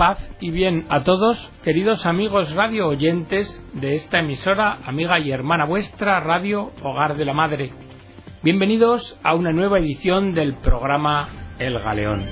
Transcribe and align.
paz 0.00 0.18
y 0.40 0.50
bien 0.50 0.86
a 0.88 1.04
todos, 1.04 1.36
queridos 1.62 2.06
amigos 2.06 2.54
radio 2.54 2.88
oyentes 2.88 3.62
de 3.74 3.96
esta 3.96 4.20
emisora, 4.20 4.78
amiga 4.86 5.18
y 5.18 5.30
hermana 5.30 5.66
vuestra, 5.66 6.20
Radio 6.20 6.72
Hogar 6.82 7.18
de 7.18 7.26
la 7.26 7.34
Madre. 7.34 7.70
Bienvenidos 8.42 9.20
a 9.22 9.34
una 9.34 9.52
nueva 9.52 9.78
edición 9.78 10.32
del 10.32 10.54
programa 10.54 11.28
El 11.58 11.78
Galeón. 11.78 12.24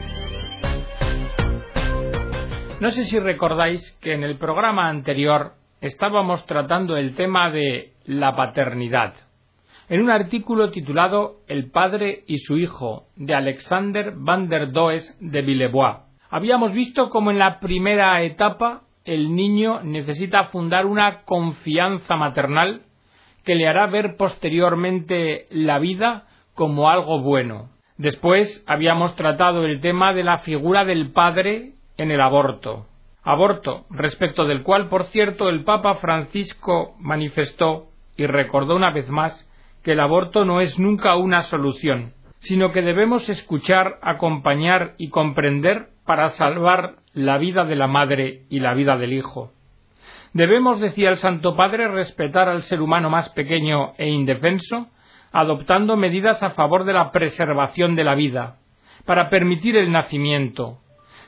No 2.81 2.89
sé 2.89 3.05
si 3.05 3.21
recordáis 3.21 3.93
que 4.01 4.15
en 4.15 4.25
el 4.25 4.39
programa 4.39 4.89
anterior 4.89 5.53
estábamos 5.83 6.47
tratando 6.47 6.97
el 6.97 7.15
tema 7.17 7.51
de 7.51 7.93
la 8.07 8.35
paternidad 8.35 9.13
en 9.91 10.01
un 10.01 10.11
artículo 10.11 10.71
titulado 10.71 11.43
El 11.49 11.71
padre 11.71 12.25
y 12.27 12.39
su 12.39 12.57
hijo 12.57 13.09
de 13.17 13.35
Alexander 13.35 14.15
van 14.17 14.49
der 14.49 14.73
Does 14.73 15.15
de 15.21 15.43
Villebois. 15.43 16.08
Habíamos 16.31 16.73
visto 16.73 17.09
cómo 17.09 17.31
en 17.31 17.39
la 17.39 17.59
primera 17.59 18.21
etapa 18.23 18.83
el 19.05 19.35
niño 19.35 19.81
necesita 19.83 20.49
fundar 20.49 20.85
una 20.85 21.23
confianza 21.23 22.17
maternal 22.17 22.83
que 23.45 23.55
le 23.55 23.67
hará 23.67 23.87
ver 23.87 24.17
posteriormente 24.17 25.47
la 25.51 25.79
vida 25.79 26.27
como 26.55 26.91
algo 26.91 27.21
bueno. 27.23 27.71
Después 27.97 28.63
habíamos 28.67 29.17
tratado 29.17 29.65
el 29.65 29.81
tema 29.81 30.13
de 30.13 30.25
la 30.25 30.41
figura 30.41 30.85
del 30.85 31.13
padre 31.13 31.73
en 31.97 32.11
el 32.11 32.21
aborto. 32.21 32.87
Aborto, 33.23 33.87
respecto 33.89 34.45
del 34.45 34.63
cual, 34.63 34.89
por 34.89 35.07
cierto, 35.07 35.49
el 35.49 35.65
Papa 35.65 35.95
Francisco 35.95 36.95
manifestó 36.99 37.89
y 38.19 38.27
recordó 38.27 38.77
una 38.77 38.91
vez 38.91 39.09
más 39.09 39.49
que 39.83 39.93
el 39.93 40.01
aborto 40.01 40.45
no 40.45 40.61
es 40.61 40.79
nunca 40.79 41.17
una 41.17 41.45
solución, 41.45 42.13
sino 42.41 42.73
que 42.73 42.83
debemos 42.83 43.29
escuchar, 43.31 43.99
acompañar 44.03 44.95
y 44.99 45.09
comprender 45.09 45.89
para 46.09 46.31
salvar 46.31 46.95
la 47.13 47.37
vida 47.37 47.67
de 47.67 47.77
la 47.77 47.87
madre 47.87 48.45
y 48.49 48.61
la 48.61 48.73
vida 48.73 48.97
del 48.97 49.13
hijo. 49.13 49.53
Debemos, 50.33 50.81
decía 50.81 51.11
el 51.11 51.19
Santo 51.19 51.55
Padre, 51.55 51.87
respetar 51.89 52.49
al 52.49 52.63
ser 52.63 52.81
humano 52.81 53.11
más 53.11 53.29
pequeño 53.29 53.93
e 53.99 54.09
indefenso, 54.09 54.89
adoptando 55.33 55.99
medidas 55.99 56.43
a 56.43 56.53
favor 56.53 56.85
de 56.85 56.95
la 56.95 57.13
preservación 57.13 57.95
de 57.95 58.05
la 58.05 58.15
vida, 58.15 58.57
para 59.05 59.29
permitir 59.29 59.77
el 59.77 59.93
nacimiento. 59.93 60.79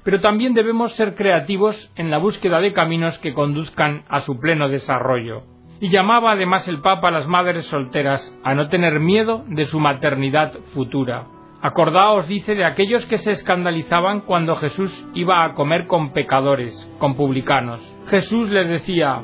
Pero 0.02 0.22
también 0.22 0.55
debemos 0.55 0.94
ser 0.94 1.14
creativos 1.14 1.92
en 1.96 2.10
la 2.10 2.16
búsqueda 2.16 2.60
de 2.60 2.72
caminos 2.72 3.18
que 3.18 3.34
conduzcan 3.34 4.05
a 4.08 4.20
su 4.20 4.40
pleno 4.40 4.70
desarrollo 4.70 5.42
y 5.78 5.90
llamaba 5.90 6.33
además 6.33 6.66
el 6.68 6.80
Papa 6.80 7.08
a 7.08 7.10
las 7.10 7.27
madres 7.27 7.66
solteras 7.66 8.34
a 8.44 8.55
no 8.55 8.68
tener 8.68 8.98
miedo 8.98 9.44
de 9.46 9.66
su 9.66 9.78
maternidad 9.78 10.55
futura. 10.72 11.27
Acordaos, 11.62 12.27
dice, 12.27 12.55
de 12.55 12.64
aquellos 12.64 13.05
que 13.06 13.19
se 13.19 13.33
escandalizaban 13.33 14.22
cuando 14.22 14.56
Jesús 14.56 15.06
iba 15.14 15.44
a 15.44 15.53
comer 15.53 15.86
con 15.86 16.12
pecadores, 16.12 16.91
con 16.98 17.17
publicanos. 17.17 17.83
Jesús 18.06 18.48
les 18.48 18.69
decía, 18.69 19.22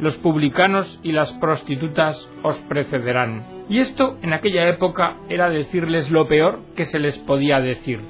los 0.00 0.16
publicanos 0.16 0.98
y 1.02 1.12
las 1.12 1.32
prostitutas 1.34 2.16
os 2.42 2.58
precederán. 2.60 3.44
Y 3.68 3.80
esto 3.80 4.16
en 4.22 4.32
aquella 4.32 4.68
época 4.68 5.16
era 5.28 5.50
decirles 5.50 6.10
lo 6.10 6.26
peor 6.26 6.60
que 6.76 6.86
se 6.86 6.98
les 6.98 7.18
podía 7.18 7.60
decir. 7.60 8.00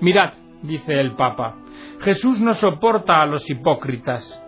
Mirad, 0.00 0.32
dice 0.62 1.00
el 1.00 1.12
Papa, 1.12 1.58
Jesús 2.00 2.40
no 2.40 2.54
soporta 2.54 3.22
a 3.22 3.26
los 3.26 3.48
hipócritas, 3.48 4.42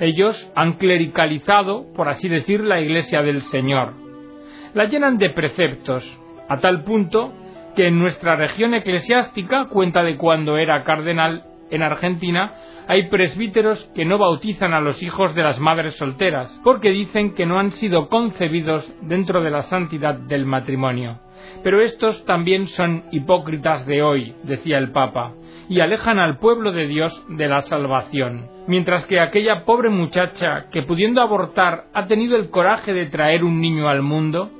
ellos 0.00 0.50
han 0.56 0.74
clericalizado, 0.74 1.92
por 1.94 2.08
así 2.08 2.28
decir, 2.28 2.60
la 2.60 2.80
Iglesia 2.80 3.22
del 3.22 3.42
Señor. 3.42 3.92
La 4.72 4.86
llenan 4.86 5.18
de 5.18 5.30
preceptos, 5.30 6.04
a 6.48 6.58
tal 6.60 6.82
punto 6.82 7.32
que 7.74 7.88
en 7.88 7.98
nuestra 7.98 8.36
región 8.36 8.74
eclesiástica, 8.74 9.66
cuenta 9.66 10.02
de 10.02 10.16
cuando 10.16 10.56
era 10.56 10.82
cardenal 10.84 11.44
en 11.70 11.82
Argentina, 11.82 12.54
hay 12.86 13.08
presbíteros 13.08 13.90
que 13.94 14.04
no 14.04 14.18
bautizan 14.18 14.74
a 14.74 14.80
los 14.80 15.02
hijos 15.02 15.34
de 15.34 15.42
las 15.42 15.58
madres 15.58 15.96
solteras, 15.96 16.60
porque 16.62 16.90
dicen 16.90 17.34
que 17.34 17.46
no 17.46 17.58
han 17.58 17.70
sido 17.70 18.08
concebidos 18.08 18.86
dentro 19.02 19.42
de 19.42 19.50
la 19.50 19.62
santidad 19.62 20.14
del 20.14 20.44
matrimonio. 20.44 21.20
Pero 21.62 21.80
estos 21.80 22.24
también 22.24 22.68
son 22.68 23.04
hipócritas 23.10 23.86
de 23.86 24.02
hoy, 24.02 24.34
decía 24.42 24.78
el 24.78 24.92
Papa, 24.92 25.32
y 25.68 25.80
alejan 25.80 26.18
al 26.18 26.38
pueblo 26.38 26.72
de 26.72 26.86
Dios 26.86 27.24
de 27.28 27.48
la 27.48 27.62
salvación. 27.62 28.48
Mientras 28.66 29.06
que 29.06 29.20
aquella 29.20 29.64
pobre 29.64 29.90
muchacha 29.90 30.66
que 30.70 30.82
pudiendo 30.82 31.20
abortar 31.20 31.84
ha 31.92 32.06
tenido 32.06 32.36
el 32.36 32.50
coraje 32.50 32.92
de 32.92 33.06
traer 33.06 33.44
un 33.44 33.60
niño 33.60 33.88
al 33.88 34.02
mundo, 34.02 34.50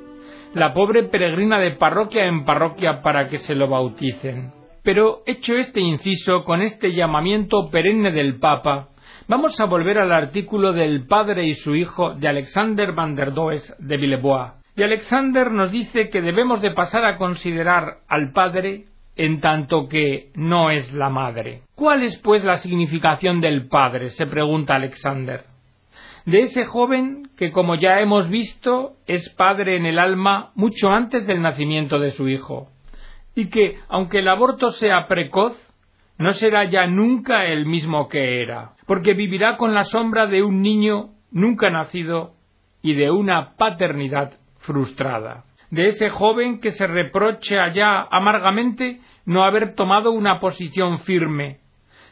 la 0.55 0.73
pobre 0.73 1.03
peregrina 1.03 1.59
de 1.59 1.71
parroquia 1.71 2.25
en 2.25 2.45
parroquia 2.45 3.01
para 3.01 3.27
que 3.27 3.39
se 3.39 3.55
lo 3.55 3.67
bauticen. 3.67 4.53
Pero 4.83 5.21
hecho 5.25 5.55
este 5.55 5.81
inciso 5.81 6.45
con 6.45 6.61
este 6.61 6.93
llamamiento 6.93 7.69
perenne 7.69 8.11
del 8.11 8.39
Papa, 8.39 8.87
vamos 9.27 9.59
a 9.59 9.65
volver 9.65 9.99
al 9.99 10.13
artículo 10.13 10.71
del 10.71 11.07
padre 11.07 11.43
y 11.43 11.55
su 11.55 11.75
hijo 11.75 12.13
de 12.13 12.29
Alexander 12.29 12.93
van 12.93 13.15
der 13.15 13.33
Does 13.33 13.75
de 13.79 13.97
Villebois. 13.97 14.53
Y 14.77 14.83
Alexander 14.83 15.51
nos 15.51 15.71
dice 15.71 16.07
que 16.09 16.21
debemos 16.21 16.61
de 16.61 16.71
pasar 16.71 17.03
a 17.03 17.17
considerar 17.17 17.97
al 18.07 18.31
padre 18.31 18.85
en 19.17 19.41
tanto 19.41 19.89
que 19.89 20.31
no 20.35 20.71
es 20.71 20.93
la 20.93 21.09
madre. 21.09 21.63
¿Cuál 21.75 22.03
es, 22.03 22.17
pues, 22.19 22.43
la 22.43 22.57
significación 22.57 23.41
del 23.41 23.67
padre? 23.67 24.09
se 24.09 24.25
pregunta 24.25 24.75
Alexander. 24.75 25.54
De 26.25 26.41
ese 26.41 26.65
joven 26.65 27.29
que, 27.37 27.51
como 27.51 27.75
ya 27.75 27.99
hemos 27.99 28.29
visto, 28.29 28.93
es 29.05 29.29
padre 29.35 29.77
en 29.77 29.85
el 29.85 29.99
alma 29.99 30.51
mucho 30.55 30.89
antes 30.89 31.27
del 31.27 31.41
nacimiento 31.41 31.99
de 31.99 32.11
su 32.11 32.27
hijo, 32.27 32.69
y 33.35 33.49
que, 33.49 33.77
aunque 33.89 34.19
el 34.19 34.27
aborto 34.27 34.71
sea 34.71 35.07
precoz, 35.07 35.55
no 36.17 36.33
será 36.33 36.63
ya 36.63 36.87
nunca 36.87 37.45
el 37.45 37.67
mismo 37.67 38.09
que 38.09 38.41
era, 38.41 38.71
porque 38.87 39.13
vivirá 39.13 39.57
con 39.57 39.75
la 39.75 39.85
sombra 39.85 40.25
de 40.25 40.41
un 40.41 40.61
niño 40.61 41.09
nunca 41.31 41.69
nacido 41.69 42.33
y 42.81 42.95
de 42.95 43.11
una 43.11 43.55
paternidad 43.55 44.39
frustrada. 44.59 45.43
De 45.69 45.87
ese 45.87 46.09
joven 46.09 46.59
que 46.59 46.71
se 46.71 46.87
reproche 46.87 47.59
allá 47.59 48.07
amargamente 48.09 48.99
no 49.25 49.43
haber 49.43 49.75
tomado 49.75 50.11
una 50.11 50.39
posición 50.39 51.01
firme, 51.01 51.59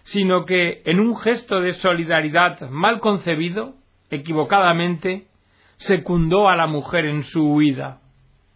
sino 0.03 0.45
que 0.45 0.81
en 0.85 1.00
un 1.00 1.16
gesto 1.16 1.62
de 1.62 1.74
solidaridad 1.74 2.69
mal 2.69 3.00
concebido, 3.00 3.75
equivocadamente, 4.13 5.28
secundó 5.78 6.50
a 6.50 6.56
la 6.56 6.68
mujer 6.68 7.06
en 7.06 7.24
su 7.24 7.44
huida, 7.53 8.00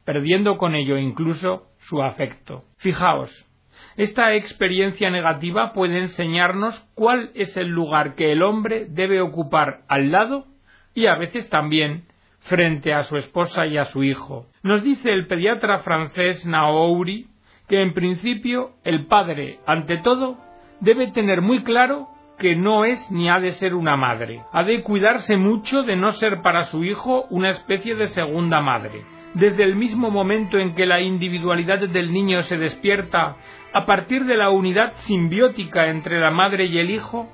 perdiendo 0.06 0.58
con 0.58 0.76
ello 0.76 0.98
incluso 0.98 1.68
su 1.80 2.02
afecto. 2.02 2.64
Fijaos, 2.78 3.48
esta 3.96 4.34
experiencia 4.36 5.10
negativa 5.10 5.74
puede 5.74 6.00
enseñarnos 6.00 6.80
cuál 6.94 7.32
es 7.36 7.58
el 7.58 7.68
lugar 7.68 8.16
que 8.16 8.32
el 8.32 8.44
hombre 8.44 8.86
debe 8.90 9.22
ocupar 9.22 9.82
al 9.88 10.12
lado 10.12 10.46
y 10.94 11.08
a 11.08 11.16
veces 11.16 11.50
también 11.50 12.06
frente 12.42 12.94
a 12.94 13.04
su 13.04 13.18
esposa 13.18 13.66
y 13.68 13.78
a 13.78 13.86
su 13.86 14.04
hijo. 14.04 14.46
Nos 14.64 14.84
dice 14.84 15.12
el 15.12 15.28
pediatra 15.28 15.80
francés 15.80 16.46
Naouri 16.46 17.28
que 17.68 17.82
en 17.82 17.94
principio 17.94 18.72
el 18.84 19.06
padre, 19.08 19.60
ante 19.66 19.98
todo, 19.98 20.38
debe 20.80 21.12
tener 21.12 21.42
muy 21.42 21.64
claro 21.64 22.08
que 22.38 22.56
no 22.56 22.86
es 22.86 23.12
ni 23.12 23.30
ha 23.30 23.40
de 23.40 23.54
ser 23.54 23.74
una 23.74 23.98
madre. 23.98 24.44
Ha 24.52 24.64
de 24.64 24.84
cuidarse 24.84 25.38
mucho 25.38 25.84
de 25.84 25.96
no 25.96 26.12
ser 26.12 26.42
para 26.42 26.66
su 26.66 26.84
hijo 26.84 27.26
una 27.30 27.50
especie 27.50 27.96
de 27.96 28.08
segunda 28.08 28.62
madre. 28.62 29.04
Desde 29.34 29.64
el 29.64 29.76
mismo 29.76 30.10
momento 30.10 30.58
en 30.58 30.74
que 30.76 30.86
la 30.86 31.02
individualidad 31.02 31.80
del 31.80 32.12
niño 32.12 32.44
se 32.44 32.58
despierta 32.58 33.36
a 33.74 33.86
partir 33.86 34.26
de 34.26 34.38
la 34.38 34.50
unidad 34.50 34.94
simbiótica 35.00 35.88
entre 35.88 36.20
la 36.20 36.32
madre 36.32 36.66
y 36.66 36.80
el 36.80 36.90
hijo, 36.90 37.28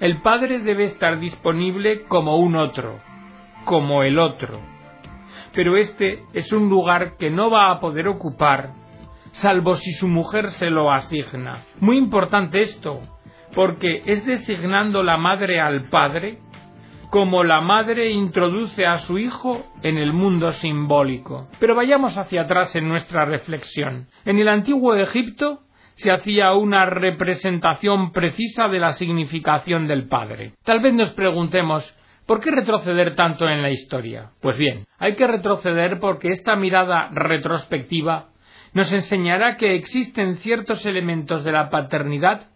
el 0.00 0.20
padre 0.22 0.60
debe 0.60 0.84
estar 0.84 1.18
disponible 1.18 2.02
como 2.04 2.38
un 2.38 2.56
otro, 2.56 3.00
como 3.64 4.02
el 4.02 4.18
otro. 4.18 4.60
Pero 5.52 5.76
este 5.76 6.24
es 6.32 6.52
un 6.52 6.68
lugar 6.68 7.16
que 7.16 7.30
no 7.30 7.50
va 7.50 7.70
a 7.70 7.80
poder 7.80 8.08
ocupar 8.08 8.72
salvo 9.32 9.74
si 9.74 9.92
su 9.92 10.08
mujer 10.08 10.50
se 10.52 10.70
lo 10.70 10.92
asigna. 10.92 11.64
Muy 11.80 11.98
importante 11.98 12.62
esto, 12.62 13.00
porque 13.54 14.02
es 14.06 14.24
designando 14.26 15.02
la 15.02 15.16
madre 15.16 15.60
al 15.60 15.88
padre 15.88 16.38
como 17.10 17.44
la 17.44 17.60
madre 17.60 18.10
introduce 18.10 18.84
a 18.86 18.98
su 18.98 19.18
hijo 19.18 19.64
en 19.82 19.98
el 19.98 20.12
mundo 20.12 20.50
simbólico. 20.50 21.48
Pero 21.60 21.76
vayamos 21.76 22.18
hacia 22.18 22.42
atrás 22.42 22.74
en 22.74 22.88
nuestra 22.88 23.24
reflexión. 23.24 24.08
En 24.24 24.40
el 24.40 24.48
antiguo 24.48 24.96
Egipto 24.96 25.60
se 25.94 26.10
hacía 26.10 26.54
una 26.54 26.86
representación 26.86 28.10
precisa 28.10 28.66
de 28.66 28.80
la 28.80 28.94
significación 28.94 29.86
del 29.86 30.08
padre. 30.08 30.54
Tal 30.64 30.80
vez 30.80 30.92
nos 30.92 31.12
preguntemos 31.12 31.94
¿Por 32.26 32.40
qué 32.40 32.50
retroceder 32.50 33.14
tanto 33.16 33.46
en 33.48 33.60
la 33.60 33.70
historia? 33.70 34.30
Pues 34.40 34.56
bien, 34.56 34.86
hay 34.98 35.14
que 35.14 35.26
retroceder 35.26 36.00
porque 36.00 36.28
esta 36.28 36.56
mirada 36.56 37.10
retrospectiva 37.12 38.30
nos 38.72 38.90
enseñará 38.92 39.56
que 39.56 39.74
existen 39.74 40.38
ciertos 40.38 40.86
elementos 40.86 41.44
de 41.44 41.52
la 41.52 41.68
paternidad 41.68 42.48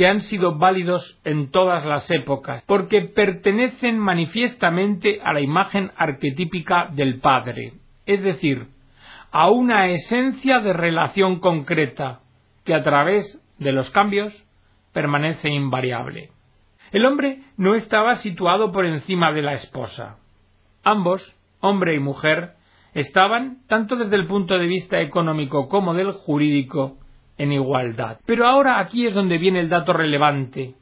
que 0.00 0.06
han 0.06 0.22
sido 0.22 0.56
válidos 0.56 1.20
en 1.24 1.50
todas 1.50 1.84
las 1.84 2.10
épocas, 2.10 2.64
porque 2.66 3.02
pertenecen 3.02 3.98
manifiestamente 3.98 5.20
a 5.22 5.34
la 5.34 5.42
imagen 5.42 5.90
arquetípica 5.94 6.88
del 6.90 7.20
Padre, 7.20 7.74
es 8.06 8.22
decir, 8.22 8.68
a 9.30 9.50
una 9.50 9.88
esencia 9.88 10.60
de 10.60 10.72
relación 10.72 11.38
concreta 11.38 12.20
que 12.64 12.72
a 12.72 12.82
través 12.82 13.44
de 13.58 13.72
los 13.72 13.90
cambios 13.90 14.32
permanece 14.94 15.50
invariable. 15.50 16.30
El 16.92 17.04
hombre 17.04 17.42
no 17.58 17.74
estaba 17.74 18.14
situado 18.14 18.72
por 18.72 18.86
encima 18.86 19.32
de 19.32 19.42
la 19.42 19.52
esposa. 19.52 20.16
Ambos, 20.82 21.36
hombre 21.60 21.94
y 21.94 21.98
mujer, 21.98 22.54
estaban, 22.94 23.58
tanto 23.66 23.96
desde 23.96 24.16
el 24.16 24.26
punto 24.26 24.58
de 24.58 24.66
vista 24.66 24.98
económico 25.02 25.68
como 25.68 25.92
del 25.92 26.12
jurídico, 26.12 26.96
en 27.40 27.52
igualdad. 27.52 28.20
Pero 28.26 28.46
ahora 28.46 28.78
aquí 28.80 29.06
es 29.06 29.14
donde 29.14 29.38
viene 29.38 29.60
el 29.60 29.70
dato 29.70 29.94
relevante. 29.94 30.74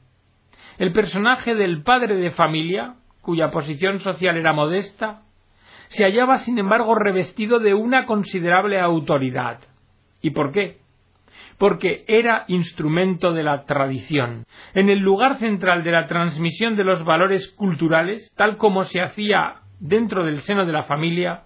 El 0.76 0.92
personaje 0.92 1.54
del 1.54 1.82
padre 1.82 2.16
de 2.16 2.32
familia, 2.32 2.96
cuya 3.22 3.52
posición 3.52 4.00
social 4.00 4.36
era 4.36 4.52
modesta, 4.52 5.22
se 5.86 6.02
hallaba 6.02 6.38
sin 6.38 6.58
embargo 6.58 6.96
revestido 6.96 7.60
de 7.60 7.74
una 7.74 8.06
considerable 8.06 8.80
autoridad. 8.80 9.60
¿Y 10.20 10.30
por 10.30 10.50
qué? 10.50 10.78
Porque 11.58 12.04
era 12.08 12.44
instrumento 12.48 13.32
de 13.32 13.44
la 13.44 13.64
tradición. 13.64 14.44
En 14.74 14.90
el 14.90 14.98
lugar 14.98 15.38
central 15.38 15.84
de 15.84 15.92
la 15.92 16.08
transmisión 16.08 16.74
de 16.74 16.82
los 16.82 17.04
valores 17.04 17.46
culturales, 17.52 18.32
tal 18.36 18.56
como 18.56 18.82
se 18.82 19.00
hacía 19.00 19.60
dentro 19.78 20.24
del 20.24 20.40
seno 20.40 20.66
de 20.66 20.72
la 20.72 20.82
familia, 20.82 21.44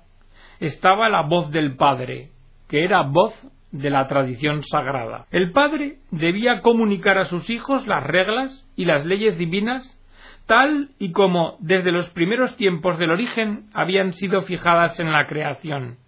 estaba 0.58 1.10
la 1.10 1.20
voz 1.20 1.50
del 1.50 1.76
padre, 1.76 2.30
que 2.66 2.84
era 2.84 3.02
voz 3.02 3.34
de 3.72 3.90
la 3.90 4.06
tradición 4.06 4.62
sagrada. 4.62 5.26
El 5.30 5.52
padre 5.52 5.96
debía 6.10 6.60
comunicar 6.60 7.18
a 7.18 7.24
sus 7.24 7.50
hijos 7.50 7.86
las 7.86 8.04
reglas 8.04 8.66
y 8.76 8.84
las 8.84 9.04
leyes 9.04 9.36
divinas 9.38 9.98
tal 10.46 10.90
y 10.98 11.12
como 11.12 11.56
desde 11.60 11.92
los 11.92 12.08
primeros 12.10 12.56
tiempos 12.56 12.98
del 12.98 13.10
origen 13.10 13.70
habían 13.72 14.12
sido 14.12 14.42
fijadas 14.42 14.98
en 15.00 15.12
la 15.12 15.26
creación, 15.26 15.98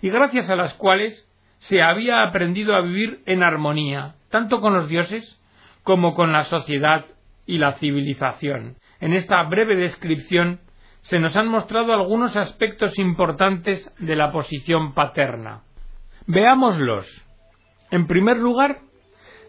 y 0.00 0.10
gracias 0.10 0.50
a 0.50 0.56
las 0.56 0.74
cuales 0.74 1.28
se 1.58 1.82
había 1.82 2.22
aprendido 2.22 2.74
a 2.74 2.82
vivir 2.82 3.20
en 3.26 3.42
armonía, 3.42 4.14
tanto 4.30 4.60
con 4.60 4.74
los 4.74 4.88
dioses 4.88 5.40
como 5.82 6.14
con 6.14 6.32
la 6.32 6.44
sociedad 6.44 7.06
y 7.46 7.58
la 7.58 7.74
civilización. 7.74 8.76
En 9.00 9.12
esta 9.12 9.42
breve 9.44 9.76
descripción 9.76 10.60
se 11.02 11.18
nos 11.18 11.36
han 11.36 11.48
mostrado 11.48 11.92
algunos 11.92 12.36
aspectos 12.36 12.98
importantes 12.98 13.92
de 13.98 14.16
la 14.16 14.30
posición 14.30 14.92
paterna. 14.92 15.62
Veámoslos. 16.28 17.06
En 17.90 18.06
primer 18.06 18.36
lugar, 18.36 18.80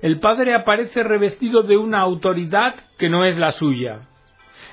el 0.01 0.21
padre 0.21 0.55
aparece 0.55 1.03
revestido 1.03 1.61
de 1.63 1.75
una 1.75 1.99
autoridad 1.99 2.73
que 2.97 3.09
no 3.09 3.25
es 3.25 3.37
la 3.37 3.51
suya, 3.51 4.07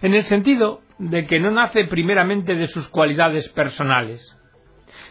en 0.03 0.15
el 0.15 0.23
sentido 0.23 0.83
de 1.01 1.27
que 1.27 1.41
no 1.41 1.51
nace 1.51 1.85
primeramente 1.87 2.55
de 2.55 2.69
sus 2.69 2.89
cualidades 2.89 3.49
personales, 3.49 4.23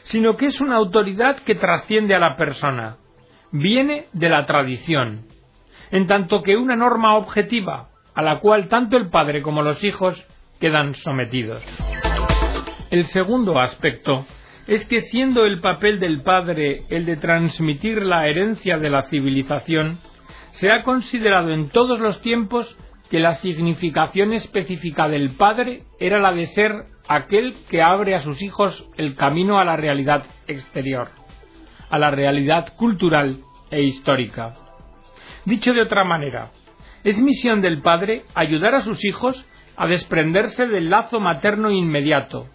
sino 0.04 0.38
que 0.38 0.46
es 0.46 0.62
una 0.62 0.78
autoridad 0.78 1.40
que 1.40 1.56
trasciende 1.56 2.16
a 2.16 2.20
la 2.20 2.38
persona, 2.38 2.96
viene 3.52 4.06
de 4.14 4.30
la 4.30 4.46
tradición, 4.46 5.26
en 5.92 6.08
tanto 6.08 6.44
que 6.44 6.56
una 6.56 6.78
norma 6.78 7.18
objetiva 7.18 7.90
a 8.14 8.22
la 8.22 8.40
cual 8.40 8.70
tanto 8.70 8.96
el 8.96 9.10
padre 9.10 9.42
como 9.42 9.64
los 9.64 9.84
hijos 9.84 10.26
quedan 10.62 10.94
sometidos. 10.94 11.62
El 12.90 13.04
segundo 13.08 13.60
aspecto 13.60 14.26
es 14.68 14.86
que 14.88 15.02
siendo 15.02 15.46
el 15.46 15.62
papel 15.62 16.00
del 16.00 16.22
padre 16.22 16.86
el 16.90 17.06
de 17.06 17.18
transmitir 17.18 18.02
la 18.02 18.28
herencia 18.28 18.78
de 18.78 18.90
la 18.90 19.04
civilización, 19.04 20.00
se 20.52 20.72
ha 20.72 20.84
considerado 20.84 21.52
en 21.52 21.70
todos 21.70 22.00
los 22.00 22.22
tiempos 22.22 22.78
que 23.10 23.20
la 23.20 23.34
significación 23.34 24.34
específica 24.34 25.08
del 25.08 25.32
padre 25.32 25.84
era 26.00 26.20
la 26.20 26.32
de 26.32 26.48
ser 26.48 26.72
aquel 27.08 27.56
que 27.70 27.82
abre 27.82 28.16
a 28.16 28.22
sus 28.22 28.42
hijos 28.42 28.90
el 28.98 29.16
camino 29.16 29.60
a 29.60 29.66
la 29.66 29.76
realidad 29.76 30.24
exterior, 30.48 31.10
a 31.90 32.00
la 32.00 32.10
realidad 32.10 32.74
cultural 32.76 33.42
e 33.70 33.84
histórica. 33.84 34.56
Dicho 35.46 35.74
de 35.74 35.82
otra 35.82 36.04
manera, 36.04 36.52
es 37.04 37.20
misión 37.20 37.62
del 37.62 37.82
padre 37.82 38.24
ayudar 38.34 38.74
a 38.74 38.82
sus 38.82 39.06
hijos 39.06 39.46
a 39.78 39.86
desprenderse 39.86 40.66
del 40.66 40.90
lazo 40.90 41.20
materno 41.20 41.70
inmediato, 41.70 42.48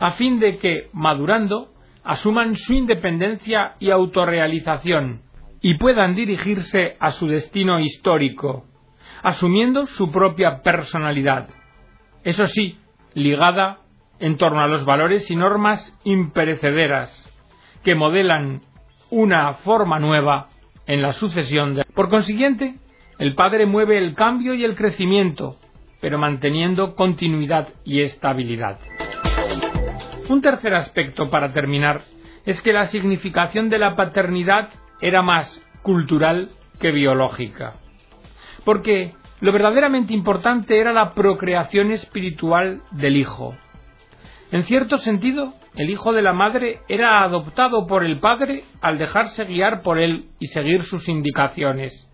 a 0.00 0.12
fin 0.12 0.40
de 0.40 0.56
que, 0.56 0.88
madurando, 0.92 1.68
asuman 2.02 2.56
su 2.56 2.72
independencia 2.72 3.74
y 3.78 3.90
autorrealización, 3.90 5.20
y 5.60 5.76
puedan 5.76 6.14
dirigirse 6.14 6.96
a 6.98 7.10
su 7.10 7.28
destino 7.28 7.78
histórico, 7.78 8.64
asumiendo 9.22 9.86
su 9.86 10.10
propia 10.10 10.62
personalidad, 10.62 11.48
eso 12.24 12.46
sí, 12.46 12.78
ligada 13.14 13.78
en 14.18 14.36
torno 14.36 14.60
a 14.60 14.66
los 14.66 14.84
valores 14.84 15.30
y 15.30 15.36
normas 15.36 15.98
imperecederas 16.04 17.26
que 17.82 17.94
modelan 17.94 18.60
una 19.10 19.54
forma 19.54 19.98
nueva 19.98 20.48
en 20.86 21.02
la 21.02 21.12
sucesión 21.12 21.74
de... 21.74 21.84
Por 21.94 22.10
consiguiente, 22.10 22.76
el 23.18 23.34
padre 23.34 23.66
mueve 23.66 23.98
el 23.98 24.14
cambio 24.14 24.54
y 24.54 24.64
el 24.64 24.76
crecimiento, 24.76 25.56
pero 26.00 26.18
manteniendo 26.18 26.94
continuidad 26.94 27.68
y 27.84 28.00
estabilidad. 28.00 28.78
Un 30.30 30.42
tercer 30.42 30.74
aspecto 30.74 31.28
para 31.28 31.52
terminar 31.52 32.02
es 32.46 32.62
que 32.62 32.72
la 32.72 32.86
significación 32.86 33.68
de 33.68 33.80
la 33.80 33.96
paternidad 33.96 34.68
era 35.00 35.22
más 35.22 35.60
cultural 35.82 36.50
que 36.78 36.92
biológica. 36.92 37.78
Porque 38.64 39.12
lo 39.40 39.52
verdaderamente 39.52 40.14
importante 40.14 40.78
era 40.78 40.92
la 40.92 41.14
procreación 41.14 41.90
espiritual 41.90 42.80
del 42.92 43.16
hijo. 43.16 43.56
En 44.52 44.62
cierto 44.62 44.98
sentido, 44.98 45.54
el 45.74 45.90
hijo 45.90 46.12
de 46.12 46.22
la 46.22 46.32
madre 46.32 46.78
era 46.86 47.24
adoptado 47.24 47.88
por 47.88 48.04
el 48.04 48.20
padre 48.20 48.62
al 48.82 48.98
dejarse 48.98 49.44
guiar 49.46 49.82
por 49.82 49.98
él 49.98 50.26
y 50.38 50.46
seguir 50.46 50.84
sus 50.84 51.08
indicaciones. 51.08 52.08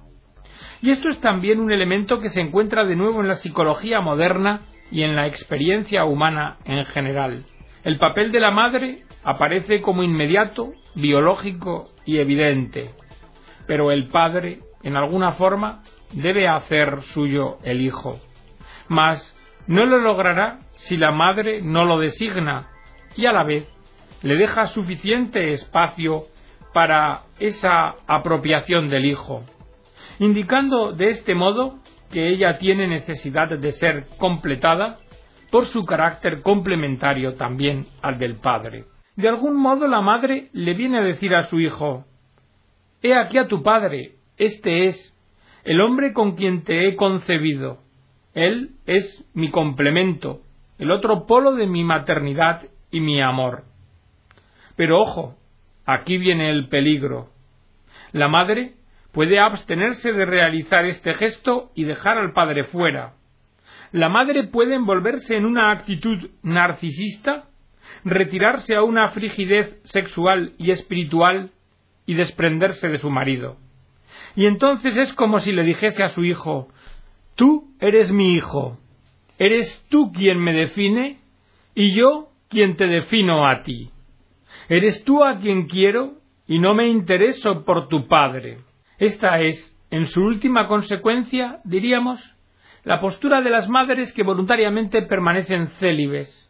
Y 0.80 0.90
esto 0.90 1.10
es 1.10 1.20
también 1.20 1.60
un 1.60 1.70
elemento 1.70 2.20
que 2.20 2.30
se 2.30 2.40
encuentra 2.40 2.86
de 2.86 2.96
nuevo 2.96 3.20
en 3.20 3.28
la 3.28 3.34
psicología 3.34 4.00
moderna 4.00 4.62
y 4.90 5.02
en 5.02 5.16
la 5.16 5.26
experiencia 5.26 6.06
humana 6.06 6.56
en 6.64 6.82
general. 6.86 7.44
El 7.86 7.98
papel 7.98 8.32
de 8.32 8.40
la 8.40 8.50
madre 8.50 9.04
aparece 9.22 9.80
como 9.80 10.02
inmediato, 10.02 10.72
biológico 10.96 11.90
y 12.04 12.18
evidente, 12.18 12.90
pero 13.68 13.92
el 13.92 14.08
padre, 14.08 14.58
en 14.82 14.96
alguna 14.96 15.34
forma, 15.34 15.84
debe 16.10 16.48
hacer 16.48 17.02
suyo 17.02 17.58
el 17.62 17.80
hijo. 17.80 18.18
Mas 18.88 19.32
no 19.68 19.86
lo 19.86 19.98
logrará 19.98 20.58
si 20.78 20.96
la 20.96 21.12
madre 21.12 21.62
no 21.62 21.84
lo 21.84 22.00
designa 22.00 22.70
y 23.16 23.26
a 23.26 23.32
la 23.32 23.44
vez 23.44 23.68
le 24.20 24.34
deja 24.34 24.66
suficiente 24.66 25.52
espacio 25.52 26.24
para 26.74 27.22
esa 27.38 27.94
apropiación 28.08 28.88
del 28.88 29.04
hijo 29.04 29.44
indicando 30.18 30.92
de 30.92 31.10
este 31.10 31.34
modo 31.34 31.78
que 32.10 32.28
ella 32.28 32.58
tiene 32.58 32.86
necesidad 32.86 33.48
de 33.48 33.72
ser 33.72 34.06
completada 34.18 34.98
por 35.50 35.66
su 35.66 35.84
carácter 35.84 36.42
complementario 36.42 37.34
también 37.34 37.86
al 38.02 38.18
del 38.18 38.36
padre. 38.36 38.84
De 39.16 39.28
algún 39.28 39.56
modo 39.56 39.86
la 39.86 40.00
madre 40.00 40.48
le 40.52 40.74
viene 40.74 40.98
a 40.98 41.02
decir 41.02 41.34
a 41.34 41.44
su 41.44 41.58
hijo 41.60 42.04
He 43.02 43.14
aquí 43.14 43.38
a 43.38 43.48
tu 43.48 43.62
padre, 43.62 44.16
este 44.36 44.88
es 44.88 45.16
el 45.64 45.80
hombre 45.80 46.12
con 46.12 46.36
quien 46.36 46.62
te 46.62 46.86
he 46.86 46.96
concebido. 46.96 47.78
Él 48.34 48.72
es 48.86 49.24
mi 49.34 49.50
complemento, 49.50 50.42
el 50.78 50.90
otro 50.90 51.26
polo 51.26 51.54
de 51.54 51.66
mi 51.66 51.82
maternidad 51.82 52.62
y 52.90 53.00
mi 53.00 53.20
amor. 53.20 53.64
Pero 54.76 55.00
ojo, 55.00 55.36
aquí 55.86 56.18
viene 56.18 56.50
el 56.50 56.68
peligro. 56.68 57.30
La 58.12 58.28
madre 58.28 58.74
puede 59.12 59.38
abstenerse 59.38 60.12
de 60.12 60.24
realizar 60.24 60.84
este 60.84 61.14
gesto 61.14 61.70
y 61.74 61.84
dejar 61.84 62.18
al 62.18 62.32
padre 62.32 62.64
fuera. 62.64 63.14
La 63.92 64.08
madre 64.08 64.44
puede 64.44 64.74
envolverse 64.74 65.36
en 65.36 65.46
una 65.46 65.70
actitud 65.70 66.30
narcisista, 66.42 67.44
retirarse 68.04 68.74
a 68.74 68.82
una 68.82 69.10
frigidez 69.10 69.80
sexual 69.84 70.52
y 70.58 70.70
espiritual 70.70 71.50
y 72.04 72.14
desprenderse 72.14 72.88
de 72.88 72.98
su 72.98 73.10
marido. 73.10 73.58
Y 74.34 74.46
entonces 74.46 74.96
es 74.96 75.12
como 75.14 75.40
si 75.40 75.52
le 75.52 75.62
dijese 75.62 76.02
a 76.02 76.08
su 76.08 76.24
hijo 76.24 76.68
Tú 77.36 77.74
eres 77.80 78.10
mi 78.10 78.32
hijo, 78.32 78.78
eres 79.38 79.84
tú 79.90 80.10
quien 80.10 80.38
me 80.38 80.54
define 80.54 81.18
y 81.74 81.94
yo 81.94 82.30
quien 82.48 82.76
te 82.76 82.86
defino 82.86 83.46
a 83.46 83.62
ti. 83.62 83.90
Eres 84.70 85.04
tú 85.04 85.22
a 85.22 85.38
quien 85.38 85.66
quiero 85.66 86.14
y 86.46 86.58
no 86.58 86.74
me 86.74 86.88
intereso 86.88 87.64
por 87.66 87.88
tu 87.88 88.08
padre. 88.08 88.60
Esta 88.98 89.40
es, 89.42 89.76
en 89.90 90.06
su 90.06 90.22
última 90.22 90.66
consecuencia, 90.66 91.60
diríamos, 91.64 92.35
la 92.86 93.00
postura 93.00 93.40
de 93.40 93.50
las 93.50 93.68
madres 93.68 94.12
que 94.12 94.22
voluntariamente 94.22 95.02
permanecen 95.02 95.66
célibes. 95.80 96.48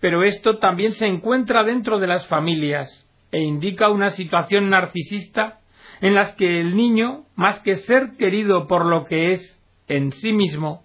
Pero 0.00 0.22
esto 0.22 0.58
también 0.58 0.92
se 0.92 1.06
encuentra 1.06 1.64
dentro 1.64 1.98
de 1.98 2.06
las 2.06 2.26
familias 2.26 3.08
e 3.32 3.40
indica 3.40 3.88
una 3.88 4.10
situación 4.10 4.68
narcisista 4.68 5.60
en 6.02 6.14
la 6.14 6.36
que 6.36 6.60
el 6.60 6.76
niño, 6.76 7.24
más 7.36 7.60
que 7.60 7.76
ser 7.76 8.18
querido 8.18 8.66
por 8.66 8.84
lo 8.84 9.06
que 9.06 9.32
es 9.32 9.58
en 9.88 10.12
sí 10.12 10.34
mismo, 10.34 10.84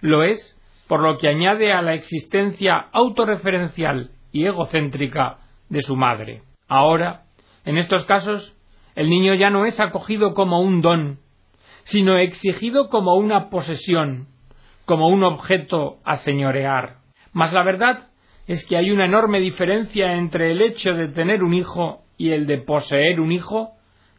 lo 0.00 0.22
es 0.22 0.56
por 0.86 1.00
lo 1.00 1.18
que 1.18 1.28
añade 1.28 1.72
a 1.72 1.82
la 1.82 1.94
existencia 1.94 2.86
autorreferencial 2.92 4.12
y 4.30 4.46
egocéntrica 4.46 5.38
de 5.68 5.82
su 5.82 5.96
madre. 5.96 6.42
Ahora, 6.68 7.24
en 7.64 7.76
estos 7.76 8.04
casos, 8.04 8.56
el 8.94 9.10
niño 9.10 9.34
ya 9.34 9.50
no 9.50 9.66
es 9.66 9.80
acogido 9.80 10.32
como 10.34 10.60
un 10.60 10.80
don, 10.80 11.18
sino 11.88 12.18
exigido 12.18 12.90
como 12.90 13.14
una 13.14 13.48
posesión, 13.48 14.28
como 14.84 15.08
un 15.08 15.24
objeto 15.24 15.96
a 16.04 16.16
señorear. 16.16 16.98
Mas 17.32 17.54
la 17.54 17.62
verdad 17.62 18.08
es 18.46 18.62
que 18.66 18.76
hay 18.76 18.90
una 18.90 19.06
enorme 19.06 19.40
diferencia 19.40 20.12
entre 20.12 20.50
el 20.50 20.60
hecho 20.60 20.92
de 20.92 21.08
tener 21.08 21.42
un 21.42 21.54
hijo 21.54 22.02
y 22.18 22.32
el 22.32 22.46
de 22.46 22.58
poseer 22.58 23.20
un 23.20 23.32
hijo, 23.32 23.70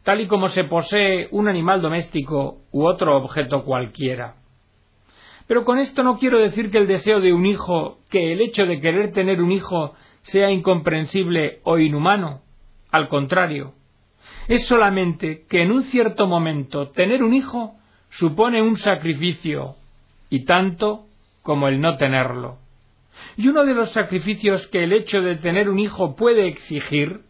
tal 0.04 0.20
y 0.20 0.26
como 0.26 0.50
se 0.50 0.64
posee 0.64 1.28
un 1.30 1.48
animal 1.48 1.80
doméstico 1.80 2.64
u 2.72 2.88
otro 2.88 3.16
objeto 3.16 3.64
cualquiera. 3.64 4.34
Pero 5.46 5.64
con 5.64 5.78
esto 5.78 6.02
no 6.02 6.18
quiero 6.18 6.40
decir 6.40 6.72
que 6.72 6.80
el 6.80 6.88
deseo 6.88 7.20
de 7.20 7.34
un 7.34 7.46
hijo, 7.46 8.00
que 8.10 8.34
el 8.34 8.42
hecho 8.42 8.66
de 8.66 8.82
querer 8.82 9.14
tener 9.14 9.44
un 9.44 9.52
hijo 9.52 9.94
sea 10.24 10.50
incomprensible 10.50 11.60
o 11.64 11.78
inhumano. 11.78 12.42
Al 12.92 13.08
contrario, 13.10 13.74
es 14.50 14.66
solamente 14.66 15.46
que 15.48 15.62
en 15.62 15.72
un 15.72 15.84
cierto 15.84 16.26
momento 16.26 16.90
tener 16.90 17.24
un 17.24 17.36
hijo 17.36 17.76
supone 18.10 18.64
un 18.64 18.78
sacrificio, 18.78 19.76
y 20.32 20.44
tanto 20.46 21.06
como 21.44 21.68
el 21.68 21.80
no 21.80 21.98
tenerlo. 21.98 22.58
Y 23.38 23.48
uno 23.48 23.64
de 23.64 23.76
los 23.76 23.92
sacrificios 23.92 24.66
que 24.68 24.84
el 24.84 24.92
hecho 24.92 25.22
de 25.22 25.36
tener 25.36 25.70
un 25.70 25.78
hijo 25.78 26.16
puede 26.16 26.48
exigir 26.48 27.22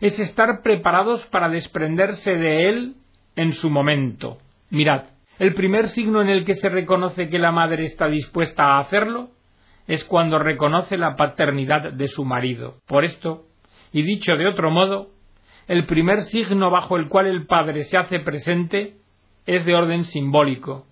es 0.00 0.18
estar 0.18 0.62
preparados 0.62 1.24
para 1.26 1.48
desprenderse 1.48 2.32
de 2.32 2.68
él 2.68 2.94
en 3.36 3.52
su 3.52 3.70
momento. 3.70 4.38
Mirad, 4.70 5.04
el 5.38 5.54
primer 5.54 5.88
signo 5.88 6.20
en 6.22 6.28
el 6.28 6.44
que 6.44 6.54
se 6.54 6.68
reconoce 6.68 7.30
que 7.30 7.38
la 7.38 7.52
madre 7.52 7.84
está 7.84 8.08
dispuesta 8.08 8.64
a 8.64 8.80
hacerlo 8.80 9.30
es 9.86 10.04
cuando 10.04 10.40
reconoce 10.40 10.96
la 10.98 11.14
paternidad 11.14 11.92
de 11.92 12.08
su 12.08 12.24
marido. 12.24 12.78
Por 12.86 13.04
esto, 13.04 13.44
y 13.92 14.02
dicho 14.02 14.36
de 14.36 14.48
otro 14.48 14.72
modo, 14.72 15.17
el 15.68 15.84
primer 15.84 16.22
signo 16.22 16.70
bajo 16.70 16.96
el 16.96 17.08
cual 17.08 17.26
el 17.26 17.46
padre 17.46 17.84
se 17.84 17.98
hace 17.98 18.18
presente 18.20 18.96
es 19.46 19.64
de 19.64 19.74
orden 19.74 20.04
simbólico, 20.04 20.86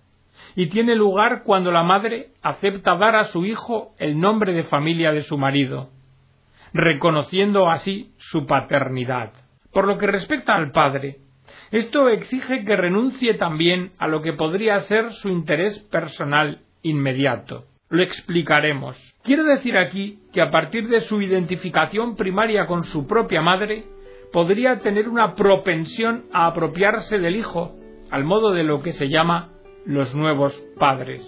y 0.55 0.67
tiene 0.67 0.95
lugar 0.95 1.43
cuando 1.43 1.71
la 1.71 1.83
madre 1.83 2.29
acepta 2.41 2.95
dar 2.95 3.15
a 3.15 3.25
su 3.25 3.45
hijo 3.45 3.93
el 3.97 4.19
nombre 4.19 4.53
de 4.53 4.63
familia 4.63 5.11
de 5.11 5.23
su 5.23 5.37
marido, 5.37 5.89
reconociendo 6.73 7.69
así 7.69 8.11
su 8.17 8.45
paternidad. 8.45 9.33
Por 9.71 9.87
lo 9.87 9.97
que 9.97 10.07
respecta 10.07 10.55
al 10.55 10.71
padre, 10.71 11.17
esto 11.71 12.09
exige 12.09 12.63
que 12.63 12.75
renuncie 12.75 13.33
también 13.33 13.91
a 13.97 14.07
lo 14.07 14.21
que 14.21 14.33
podría 14.33 14.79
ser 14.81 15.11
su 15.11 15.29
interés 15.29 15.79
personal 15.91 16.61
inmediato. 16.81 17.65
Lo 17.89 18.03
explicaremos. 18.03 18.97
Quiero 19.23 19.43
decir 19.43 19.77
aquí 19.77 20.19
que 20.33 20.41
a 20.41 20.51
partir 20.51 20.87
de 20.87 21.01
su 21.01 21.21
identificación 21.21 22.15
primaria 22.15 22.65
con 22.65 22.83
su 22.83 23.07
propia 23.07 23.41
madre, 23.41 23.85
podría 24.31 24.79
tener 24.79 25.07
una 25.09 25.35
propensión 25.35 26.25
a 26.31 26.47
apropiarse 26.47 27.19
del 27.19 27.35
hijo, 27.35 27.75
al 28.11 28.23
modo 28.23 28.51
de 28.51 28.63
lo 28.63 28.81
que 28.81 28.93
se 28.93 29.09
llama 29.09 29.53
los 29.85 30.15
nuevos 30.15 30.53
padres. 30.77 31.25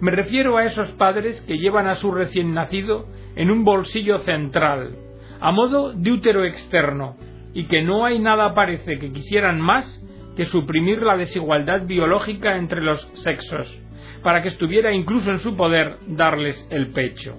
Me 0.00 0.10
refiero 0.10 0.56
a 0.56 0.64
esos 0.64 0.90
padres 0.92 1.40
que 1.42 1.58
llevan 1.58 1.86
a 1.86 1.94
su 1.94 2.10
recién 2.10 2.52
nacido 2.52 3.06
en 3.36 3.50
un 3.50 3.64
bolsillo 3.64 4.18
central, 4.20 4.96
a 5.40 5.50
modo 5.50 5.92
de 5.92 6.12
útero 6.12 6.44
externo, 6.44 7.16
y 7.52 7.66
que 7.66 7.82
no 7.82 8.04
hay 8.04 8.18
nada 8.18 8.54
parece 8.54 8.98
que 8.98 9.12
quisieran 9.12 9.60
más 9.60 10.00
que 10.36 10.46
suprimir 10.46 11.02
la 11.02 11.16
desigualdad 11.16 11.86
biológica 11.86 12.56
entre 12.56 12.82
los 12.82 13.00
sexos, 13.14 13.80
para 14.22 14.42
que 14.42 14.48
estuviera 14.48 14.92
incluso 14.92 15.30
en 15.30 15.38
su 15.38 15.56
poder 15.56 15.98
darles 16.08 16.66
el 16.70 16.88
pecho. 16.88 17.38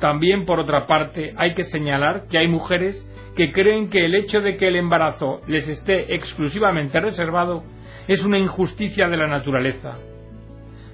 También, 0.00 0.46
por 0.46 0.60
otra 0.60 0.86
parte, 0.86 1.34
hay 1.36 1.54
que 1.54 1.64
señalar 1.64 2.26
que 2.28 2.38
hay 2.38 2.48
mujeres 2.48 3.06
que 3.38 3.52
creen 3.52 3.88
que 3.88 4.04
el 4.04 4.16
hecho 4.16 4.40
de 4.40 4.56
que 4.56 4.66
el 4.66 4.74
embarazo 4.74 5.42
les 5.46 5.68
esté 5.68 6.12
exclusivamente 6.16 6.98
reservado 6.98 7.62
es 8.08 8.24
una 8.24 8.36
injusticia 8.36 9.06
de 9.06 9.16
la 9.16 9.28
naturaleza, 9.28 9.96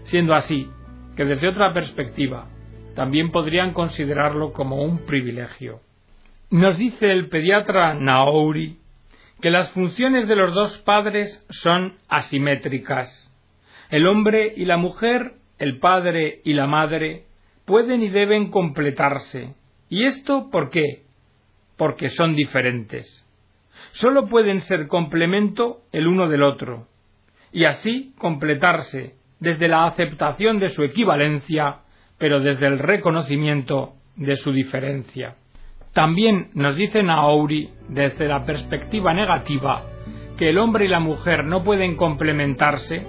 siendo 0.03 0.35
así 0.35 0.69
que 1.17 1.25
desde 1.25 1.49
otra 1.49 1.73
perspectiva 1.73 2.49
también 2.95 3.33
podrían 3.33 3.73
considerarlo 3.73 4.53
como 4.53 4.83
un 4.83 5.07
privilegio. 5.07 5.81
Nos 6.51 6.77
dice 6.77 7.13
el 7.13 7.31
pediatra 7.31 7.95
Naouri 7.95 8.77
que 9.41 9.51
las 9.51 9.71
funciones 9.71 10.29
de 10.29 10.37
los 10.37 10.53
dos 10.53 10.77
padres 10.81 11.47
son 11.49 11.95
asimétricas. 12.11 13.09
El 13.89 14.07
hombre 14.07 14.53
y 14.55 14.67
la 14.67 14.77
mujer, 14.77 15.33
el 15.59 15.79
padre 15.79 16.43
y 16.45 16.53
la 16.53 16.67
madre, 16.67 17.25
pueden 17.65 18.03
y 18.03 18.11
deben 18.11 18.51
completarse. 18.51 19.55
¿Y 19.89 20.05
esto 20.05 20.51
por 20.51 20.69
qué? 20.69 21.04
Porque 21.85 22.09
son 22.09 22.35
diferentes. 22.35 23.07
Solo 23.93 24.27
pueden 24.27 24.63
ser 24.63 24.89
complemento 24.89 25.83
el 25.93 26.07
uno 26.07 26.31
del 26.31 26.43
otro 26.43 26.87
y 27.53 27.67
así 27.67 28.15
completarse 28.17 29.17
desde 29.39 29.69
la 29.69 29.85
aceptación 29.85 30.59
de 30.61 30.71
su 30.71 30.83
equivalencia, 30.83 31.81
pero 32.17 32.41
desde 32.41 32.69
el 32.69 32.79
reconocimiento 32.79 33.97
de 34.17 34.35
su 34.37 34.51
diferencia. 34.51 35.35
También 35.93 36.49
nos 36.55 36.75
dice 36.75 37.03
Naouri, 37.03 37.69
desde 37.91 38.29
la 38.29 38.47
perspectiva 38.47 39.13
negativa, 39.13 39.85
que 40.39 40.49
el 40.49 40.57
hombre 40.57 40.87
y 40.87 40.89
la 40.89 41.01
mujer 41.01 41.45
no 41.45 41.65
pueden 41.65 41.97
complementarse, 41.97 43.07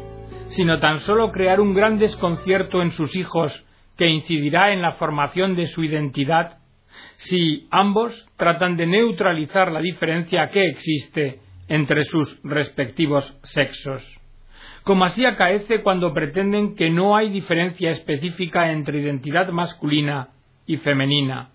sino 0.50 0.80
tan 0.80 1.00
solo 1.00 1.32
crear 1.32 1.62
un 1.62 1.74
gran 1.74 1.98
desconcierto 1.98 2.82
en 2.82 2.92
sus 2.92 3.16
hijos 3.16 3.66
que 3.96 4.10
incidirá 4.10 4.74
en 4.74 4.82
la 4.82 4.96
formación 4.96 5.56
de 5.56 5.68
su 5.68 5.82
identidad 5.82 6.58
si 7.18 7.68
ambos 7.72 8.28
tratan 8.38 8.78
de 8.78 8.86
neutralizar 8.86 9.72
la 9.72 9.82
diferencia 9.82 10.48
que 10.48 10.68
existe 10.68 11.40
entre 11.68 12.06
sus 12.06 12.40
respectivos 12.44 13.38
sexos. 13.44 14.04
Como 14.84 15.06
así 15.06 15.26
acaece 15.26 15.82
cuando 15.82 16.14
pretenden 16.14 16.76
que 16.76 16.90
no 16.90 17.16
hay 17.16 17.30
diferencia 17.30 17.92
específica 17.92 18.72
entre 18.72 19.00
identidad 19.00 19.50
masculina 19.50 20.30
y 20.68 20.78
femenina, 20.78 21.50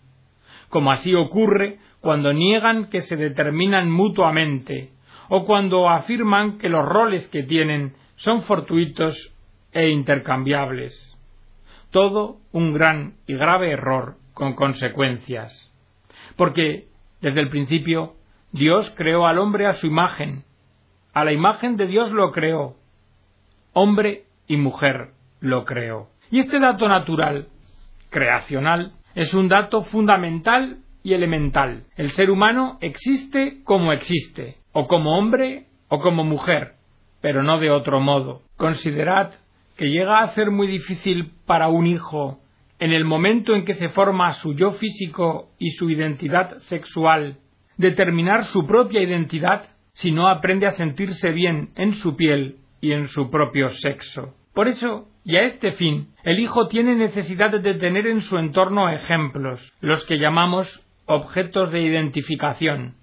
como 0.68 0.90
así 0.90 1.14
ocurre 1.14 1.78
cuando 2.00 2.32
niegan 2.32 2.88
que 2.88 3.02
se 3.02 3.16
determinan 3.16 3.90
mutuamente, 3.90 4.90
o 5.28 5.44
cuando 5.44 5.88
afirman 5.88 6.58
que 6.58 6.68
los 6.68 6.84
roles 6.84 7.28
que 7.28 7.44
tienen 7.44 7.94
son 8.16 8.42
fortuitos 8.42 9.32
e 9.72 9.88
intercambiables. 9.90 10.92
Todo 11.90 12.38
un 12.52 12.72
gran 12.72 13.14
y 13.26 13.34
grave 13.34 13.70
error 13.70 14.16
con 14.40 14.54
consecuencias. 14.54 15.70
Porque, 16.34 16.88
desde 17.20 17.40
el 17.40 17.50
principio, 17.50 18.14
Dios 18.52 18.90
creó 18.96 19.26
al 19.26 19.38
hombre 19.38 19.66
a 19.66 19.74
su 19.74 19.86
imagen. 19.86 20.44
A 21.12 21.26
la 21.26 21.32
imagen 21.32 21.76
de 21.76 21.86
Dios 21.86 22.10
lo 22.12 22.32
creó, 22.32 22.76
hombre 23.74 24.24
y 24.46 24.56
mujer 24.56 25.10
lo 25.40 25.66
creó. 25.66 26.08
Y 26.30 26.38
este 26.38 26.58
dato 26.58 26.88
natural, 26.88 27.48
creacional, 28.08 28.94
es 29.14 29.34
un 29.34 29.48
dato 29.48 29.82
fundamental 29.82 30.78
y 31.02 31.12
elemental. 31.12 31.84
El 31.96 32.08
ser 32.08 32.30
humano 32.30 32.78
existe 32.80 33.62
como 33.64 33.92
existe, 33.92 34.56
o 34.72 34.86
como 34.86 35.18
hombre 35.18 35.66
o 35.88 36.00
como 36.00 36.24
mujer, 36.24 36.76
pero 37.20 37.42
no 37.42 37.58
de 37.58 37.70
otro 37.70 38.00
modo. 38.00 38.40
Considerad 38.56 39.32
que 39.76 39.90
llega 39.90 40.20
a 40.20 40.28
ser 40.28 40.50
muy 40.50 40.66
difícil 40.66 41.32
para 41.44 41.68
un 41.68 41.86
hijo, 41.86 42.40
en 42.80 42.92
el 42.92 43.04
momento 43.04 43.54
en 43.54 43.64
que 43.64 43.74
se 43.74 43.90
forma 43.90 44.32
su 44.32 44.54
yo 44.54 44.72
físico 44.72 45.50
y 45.58 45.70
su 45.72 45.90
identidad 45.90 46.56
sexual, 46.60 47.36
determinar 47.76 48.46
su 48.46 48.66
propia 48.66 49.02
identidad 49.02 49.68
si 49.92 50.10
no 50.10 50.28
aprende 50.28 50.66
a 50.66 50.70
sentirse 50.70 51.30
bien 51.30 51.70
en 51.76 51.94
su 51.94 52.16
piel 52.16 52.56
y 52.80 52.92
en 52.92 53.08
su 53.08 53.30
propio 53.30 53.68
sexo. 53.68 54.34
Por 54.54 54.66
eso, 54.66 55.08
y 55.24 55.36
a 55.36 55.42
este 55.42 55.72
fin, 55.72 56.08
el 56.24 56.40
hijo 56.40 56.68
tiene 56.68 56.96
necesidad 56.96 57.50
de 57.50 57.74
tener 57.74 58.06
en 58.06 58.22
su 58.22 58.38
entorno 58.38 58.88
ejemplos, 58.88 59.60
los 59.80 60.04
que 60.06 60.18
llamamos 60.18 60.82
objetos 61.04 61.70
de 61.72 61.82
identificación, 61.82 62.94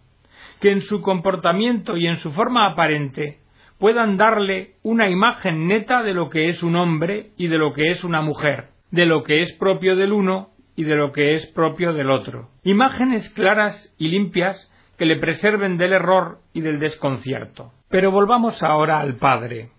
que 0.60 0.72
en 0.72 0.82
su 0.82 1.02
comportamiento 1.02 1.98
y 1.98 2.08
en 2.08 2.18
su 2.18 2.32
forma 2.32 2.66
aparente 2.66 3.40
puedan 3.78 4.18
darle 4.18 4.72
una 4.82 5.08
imagen 5.08 5.68
neta 5.68 6.02
de 6.02 6.16
lo 6.16 6.30
que 6.30 6.50
es 6.50 6.64
un 6.64 6.76
hombre 6.76 7.30
y 7.38 7.48
de 7.48 7.60
lo 7.60 7.74
que 7.74 7.92
es 7.92 8.04
una 8.04 8.22
mujer, 8.22 8.70
de 8.92 9.06
lo 9.06 9.24
que 9.24 9.42
es 9.42 9.54
propio 9.54 9.96
del 9.96 10.14
uno 10.14 10.50
y 10.76 10.84
de 10.84 10.96
lo 10.96 11.12
que 11.12 11.34
es 11.34 11.46
propio 11.48 11.94
del 11.94 12.10
otro. 12.10 12.50
Imágenes 12.64 13.30
claras 13.30 13.94
y 13.98 14.10
limpias 14.10 14.72
que 14.98 15.06
le 15.06 15.18
preserven 15.18 15.78
del 15.78 15.94
error 15.94 16.40
y 16.54 16.62
del 16.62 16.80
desconcierto. 16.80 17.72
Pero 17.90 18.12
volvamos 18.12 18.62
ahora 18.64 19.00
al 19.00 19.16
Padre, 19.16 19.70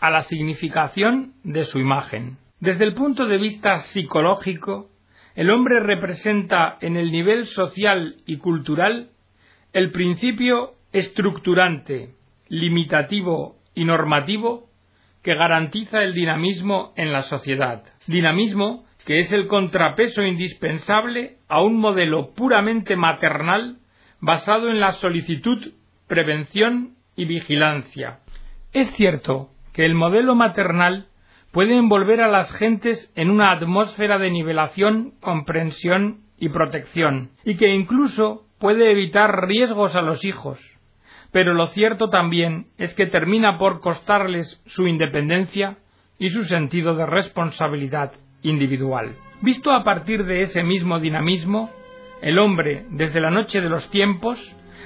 a 0.00 0.10
la 0.10 0.22
significación 0.22 1.34
de 1.42 1.64
su 1.64 1.78
imagen. 1.78 2.38
Desde 2.60 2.84
el 2.84 2.94
punto 2.94 3.26
de 3.26 3.38
vista 3.38 3.78
psicológico, 3.78 4.90
el 5.34 5.50
hombre 5.50 5.80
representa 5.80 6.78
en 6.80 6.96
el 6.96 7.10
nivel 7.10 7.46
social 7.46 8.16
y 8.26 8.38
cultural 8.38 9.10
el 9.72 9.90
principio 9.90 10.74
estructurante, 10.92 12.14
limitativo 12.48 13.56
y 13.74 13.84
normativo 13.84 14.68
que 15.24 15.34
garantiza 15.34 16.02
el 16.02 16.14
dinamismo 16.14 16.92
en 16.96 17.10
la 17.10 17.22
sociedad. 17.22 17.82
Dinamismo 18.06 18.84
que 19.06 19.18
es 19.18 19.32
el 19.32 19.48
contrapeso 19.48 20.22
indispensable 20.22 21.36
a 21.48 21.62
un 21.62 21.78
modelo 21.78 22.34
puramente 22.34 22.94
maternal 22.94 23.78
basado 24.20 24.68
en 24.68 24.80
la 24.80 24.92
solicitud, 24.92 25.72
prevención 26.06 26.94
y 27.16 27.24
vigilancia. 27.24 28.20
Es 28.72 28.90
cierto 28.92 29.48
que 29.72 29.84
el 29.84 29.94
modelo 29.94 30.34
maternal 30.34 31.06
puede 31.52 31.76
envolver 31.76 32.20
a 32.20 32.28
las 32.28 32.52
gentes 32.52 33.12
en 33.14 33.30
una 33.30 33.52
atmósfera 33.52 34.18
de 34.18 34.30
nivelación, 34.30 35.12
comprensión 35.20 36.20
y 36.38 36.48
protección, 36.48 37.30
y 37.44 37.56
que 37.56 37.68
incluso 37.68 38.44
puede 38.58 38.90
evitar 38.90 39.46
riesgos 39.46 39.94
a 39.94 40.02
los 40.02 40.24
hijos. 40.24 40.58
Pero 41.34 41.52
lo 41.52 41.66
cierto 41.66 42.10
también 42.10 42.68
es 42.78 42.94
que 42.94 43.06
termina 43.06 43.58
por 43.58 43.80
costarles 43.80 44.62
su 44.66 44.86
independencia 44.86 45.78
y 46.16 46.30
su 46.30 46.44
sentido 46.44 46.94
de 46.94 47.06
responsabilidad 47.06 48.12
individual. 48.42 49.16
Visto 49.42 49.72
a 49.72 49.82
partir 49.82 50.26
de 50.26 50.42
ese 50.42 50.62
mismo 50.62 51.00
dinamismo, 51.00 51.70
el 52.22 52.38
hombre, 52.38 52.86
desde 52.90 53.20
la 53.20 53.32
noche 53.32 53.60
de 53.60 53.68
los 53.68 53.90
tiempos, 53.90 54.38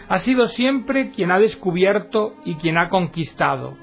ha 0.09 0.17
sido 0.21 0.47
siempre 0.47 1.11
quien 1.11 1.33
ha 1.33 1.39
descubierto 1.39 2.33
y 2.47 2.55
quien 2.55 2.79
ha 2.79 2.89
conquistado, 2.89 3.77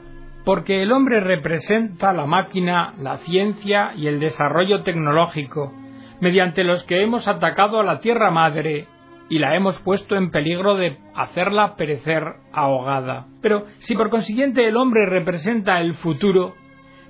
porque 0.43 0.81
el 0.81 0.91
hombre 0.91 1.19
representa 1.19 2.13
la 2.13 2.25
máquina, 2.25 2.95
la 2.97 3.19
ciencia 3.19 3.91
y 3.95 4.07
el 4.07 4.19
desarrollo 4.19 4.81
tecnológico, 4.81 5.71
mediante 6.19 6.63
los 6.63 6.83
que 6.85 7.03
hemos 7.03 7.27
atacado 7.27 7.79
a 7.79 7.83
la 7.83 7.99
Tierra 7.99 8.31
Madre 8.31 8.87
y 9.29 9.39
la 9.39 9.55
hemos 9.55 9.79
puesto 9.81 10.15
en 10.15 10.29
peligro 10.29 10.75
de 10.75 10.97
hacerla 11.15 11.75
perecer 11.75 12.23
ahogada. 12.51 13.27
Pero 13.41 13.65
si 13.79 13.95
por 13.95 14.09
consiguiente 14.09 14.67
el 14.67 14.77
hombre 14.77 15.05
representa 15.07 15.81
el 15.81 15.95
futuro, 15.95 16.53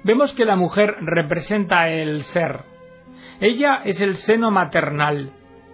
vemos 0.04 0.34
que 0.34 0.46
la 0.46 0.56
mujer 0.56 0.96
representa 1.02 1.90
el 1.90 2.24
ser. 2.24 2.62
Ella 3.40 3.82
es 3.84 4.02
el 4.02 4.16
seno 4.16 4.50
maternal, 4.50 5.32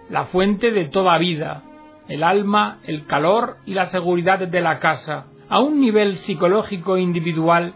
la 0.08 0.24
fuente 0.24 0.72
de 0.72 0.86
toda 0.86 1.18
vida, 1.18 1.62
el 2.08 2.24
alma, 2.24 2.80
el 2.84 3.06
calor 3.06 3.58
y 3.64 3.74
la 3.74 3.86
seguridad 3.86 4.40
de 4.40 4.60
la 4.60 4.78
casa. 4.78 5.26
A 5.48 5.60
un 5.60 5.80
nivel 5.80 6.16
psicológico 6.16 6.96
individual, 6.98 7.74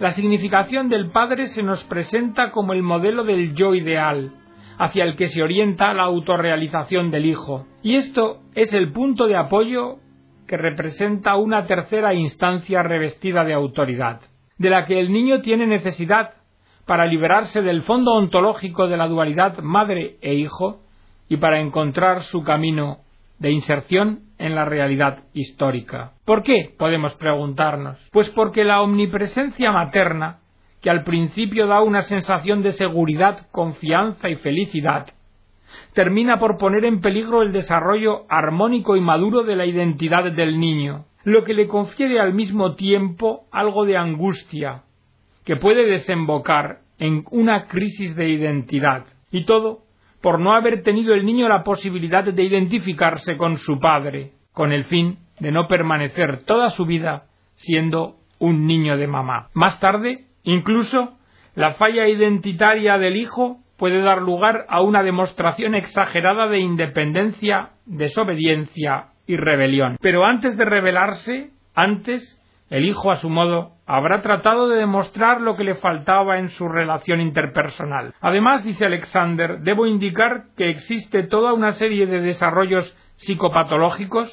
la 0.00 0.12
significación 0.12 0.88
del 0.88 1.10
padre 1.10 1.46
se 1.46 1.62
nos 1.62 1.84
presenta 1.84 2.50
como 2.50 2.72
el 2.72 2.82
modelo 2.82 3.22
del 3.22 3.54
yo 3.54 3.74
ideal, 3.74 4.32
hacia 4.80 5.04
el 5.04 5.14
que 5.14 5.28
se 5.28 5.42
orienta 5.42 5.92
la 5.92 6.04
autorrealización 6.04 7.10
del 7.10 7.26
hijo. 7.26 7.66
Y 7.82 7.96
esto 7.96 8.40
es 8.54 8.72
el 8.72 8.92
punto 8.92 9.26
de 9.26 9.36
apoyo 9.36 9.98
que 10.48 10.56
representa 10.56 11.36
una 11.36 11.66
tercera 11.66 12.14
instancia 12.14 12.82
revestida 12.82 13.44
de 13.44 13.52
autoridad, 13.52 14.22
de 14.56 14.70
la 14.70 14.86
que 14.86 14.98
el 14.98 15.12
niño 15.12 15.42
tiene 15.42 15.66
necesidad 15.66 16.30
para 16.86 17.04
liberarse 17.04 17.60
del 17.60 17.82
fondo 17.82 18.12
ontológico 18.12 18.88
de 18.88 18.96
la 18.96 19.06
dualidad 19.06 19.58
madre 19.58 20.16
e 20.22 20.32
hijo 20.34 20.80
y 21.28 21.36
para 21.36 21.60
encontrar 21.60 22.22
su 22.22 22.42
camino 22.42 23.00
de 23.38 23.52
inserción 23.52 24.20
en 24.38 24.54
la 24.54 24.64
realidad 24.64 25.24
histórica. 25.34 26.12
¿Por 26.24 26.42
qué? 26.42 26.74
podemos 26.78 27.14
preguntarnos. 27.16 27.98
Pues 28.12 28.30
porque 28.30 28.64
la 28.64 28.80
omnipresencia 28.80 29.72
materna, 29.72 30.39
que 30.80 30.90
al 30.90 31.04
principio 31.04 31.66
da 31.66 31.82
una 31.82 32.02
sensación 32.02 32.62
de 32.62 32.72
seguridad, 32.72 33.48
confianza 33.50 34.28
y 34.28 34.36
felicidad, 34.36 35.06
termina 35.94 36.38
por 36.38 36.58
poner 36.58 36.84
en 36.84 37.00
peligro 37.00 37.42
el 37.42 37.52
desarrollo 37.52 38.24
armónico 38.28 38.96
y 38.96 39.00
maduro 39.00 39.42
de 39.42 39.56
la 39.56 39.66
identidad 39.66 40.30
del 40.32 40.58
niño, 40.58 41.04
lo 41.24 41.44
que 41.44 41.54
le 41.54 41.68
confiere 41.68 42.18
al 42.18 42.34
mismo 42.34 42.74
tiempo 42.74 43.44
algo 43.52 43.84
de 43.84 43.96
angustia, 43.96 44.82
que 45.44 45.56
puede 45.56 45.86
desembocar 45.86 46.80
en 46.98 47.24
una 47.30 47.66
crisis 47.66 48.16
de 48.16 48.28
identidad, 48.28 49.04
y 49.30 49.44
todo 49.44 49.80
por 50.22 50.38
no 50.38 50.52
haber 50.52 50.82
tenido 50.82 51.14
el 51.14 51.24
niño 51.24 51.48
la 51.48 51.62
posibilidad 51.62 52.24
de 52.24 52.42
identificarse 52.42 53.36
con 53.36 53.56
su 53.56 53.78
padre, 53.78 54.32
con 54.52 54.72
el 54.72 54.84
fin 54.84 55.18
de 55.38 55.50
no 55.50 55.66
permanecer 55.66 56.44
toda 56.44 56.70
su 56.70 56.84
vida 56.84 57.24
siendo 57.54 58.16
un 58.38 58.66
niño 58.66 58.96
de 58.96 59.06
mamá. 59.06 59.48
Más 59.54 59.80
tarde, 59.80 60.26
incluso, 60.42 61.16
la 61.54 61.74
falla 61.74 62.08
identitaria 62.08 62.98
del 62.98 63.16
hijo 63.16 63.58
puede 63.76 64.02
dar 64.02 64.20
lugar 64.22 64.66
a 64.68 64.82
una 64.82 65.02
demostración 65.02 65.74
exagerada 65.74 66.48
de 66.48 66.58
independencia, 66.58 67.70
desobediencia 67.86 69.06
y 69.26 69.36
rebelión. 69.36 69.96
Pero 70.00 70.24
antes 70.24 70.56
de 70.56 70.64
rebelarse, 70.64 71.50
antes 71.74 72.40
el 72.68 72.84
hijo, 72.84 73.10
a 73.10 73.16
su 73.16 73.28
modo, 73.28 73.72
habrá 73.84 74.22
tratado 74.22 74.68
de 74.68 74.78
demostrar 74.78 75.40
lo 75.40 75.56
que 75.56 75.64
le 75.64 75.74
faltaba 75.74 76.38
en 76.38 76.50
su 76.50 76.68
relación 76.68 77.20
interpersonal. 77.20 78.14
Además, 78.20 78.62
dice 78.62 78.86
Alexander, 78.86 79.58
debo 79.60 79.86
indicar 79.86 80.44
que 80.56 80.70
existe 80.70 81.24
toda 81.24 81.52
una 81.52 81.72
serie 81.72 82.06
de 82.06 82.20
desarrollos 82.20 82.96
psicopatológicos 83.16 84.30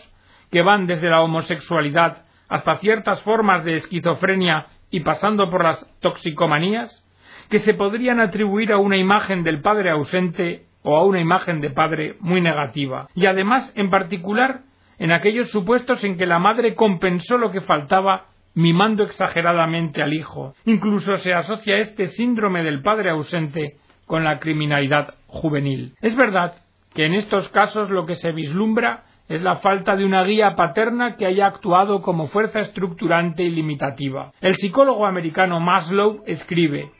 que 0.51 0.61
van 0.61 0.85
desde 0.85 1.09
la 1.09 1.21
homosexualidad 1.21 2.25
hasta 2.47 2.77
ciertas 2.77 3.21
formas 3.23 3.63
de 3.63 3.77
esquizofrenia 3.77 4.67
y 4.89 5.01
pasando 5.01 5.49
por 5.49 5.63
las 5.63 5.85
toxicomanías, 5.99 7.03
que 7.49 7.59
se 7.59 7.73
podrían 7.73 8.19
atribuir 8.19 8.71
a 8.71 8.77
una 8.77 8.97
imagen 8.97 9.43
del 9.43 9.61
padre 9.61 9.91
ausente 9.91 10.65
o 10.83 10.95
a 10.97 11.05
una 11.05 11.19
imagen 11.19 11.61
de 11.61 11.69
padre 11.69 12.15
muy 12.19 12.41
negativa. 12.41 13.07
Y 13.15 13.25
además, 13.25 13.71
en 13.75 13.89
particular, 13.89 14.61
en 14.99 15.11
aquellos 15.11 15.49
supuestos 15.51 16.03
en 16.03 16.17
que 16.17 16.25
la 16.25 16.39
madre 16.39 16.75
compensó 16.75 17.37
lo 17.37 17.51
que 17.51 17.61
faltaba 17.61 18.27
mimando 18.55 19.03
exageradamente 19.03 20.01
al 20.01 20.13
hijo. 20.13 20.55
Incluso 20.65 21.15
se 21.17 21.33
asocia 21.33 21.77
este 21.77 22.07
síndrome 22.07 22.63
del 22.63 22.81
padre 22.81 23.11
ausente 23.11 23.75
con 24.05 24.23
la 24.23 24.39
criminalidad 24.39 25.13
juvenil. 25.27 25.93
Es 26.01 26.15
verdad 26.15 26.55
que 26.93 27.05
en 27.05 27.13
estos 27.13 27.49
casos 27.49 27.91
lo 27.91 28.05
que 28.05 28.15
se 28.15 28.31
vislumbra 28.31 29.03
es 29.27 29.41
la 29.41 29.57
falta 29.57 29.95
de 29.95 30.05
una 30.05 30.23
guía 30.23 30.55
paterna 30.55 31.15
que 31.15 31.25
haya 31.25 31.47
actuado 31.47 32.01
como 32.01 32.27
fuerza 32.27 32.61
estructurante 32.61 33.43
y 33.43 33.49
limitativa. 33.49 34.31
El 34.41 34.55
psicólogo 34.55 35.05
americano 35.05 35.59
Maslow 35.59 36.23
escribe 36.25 36.91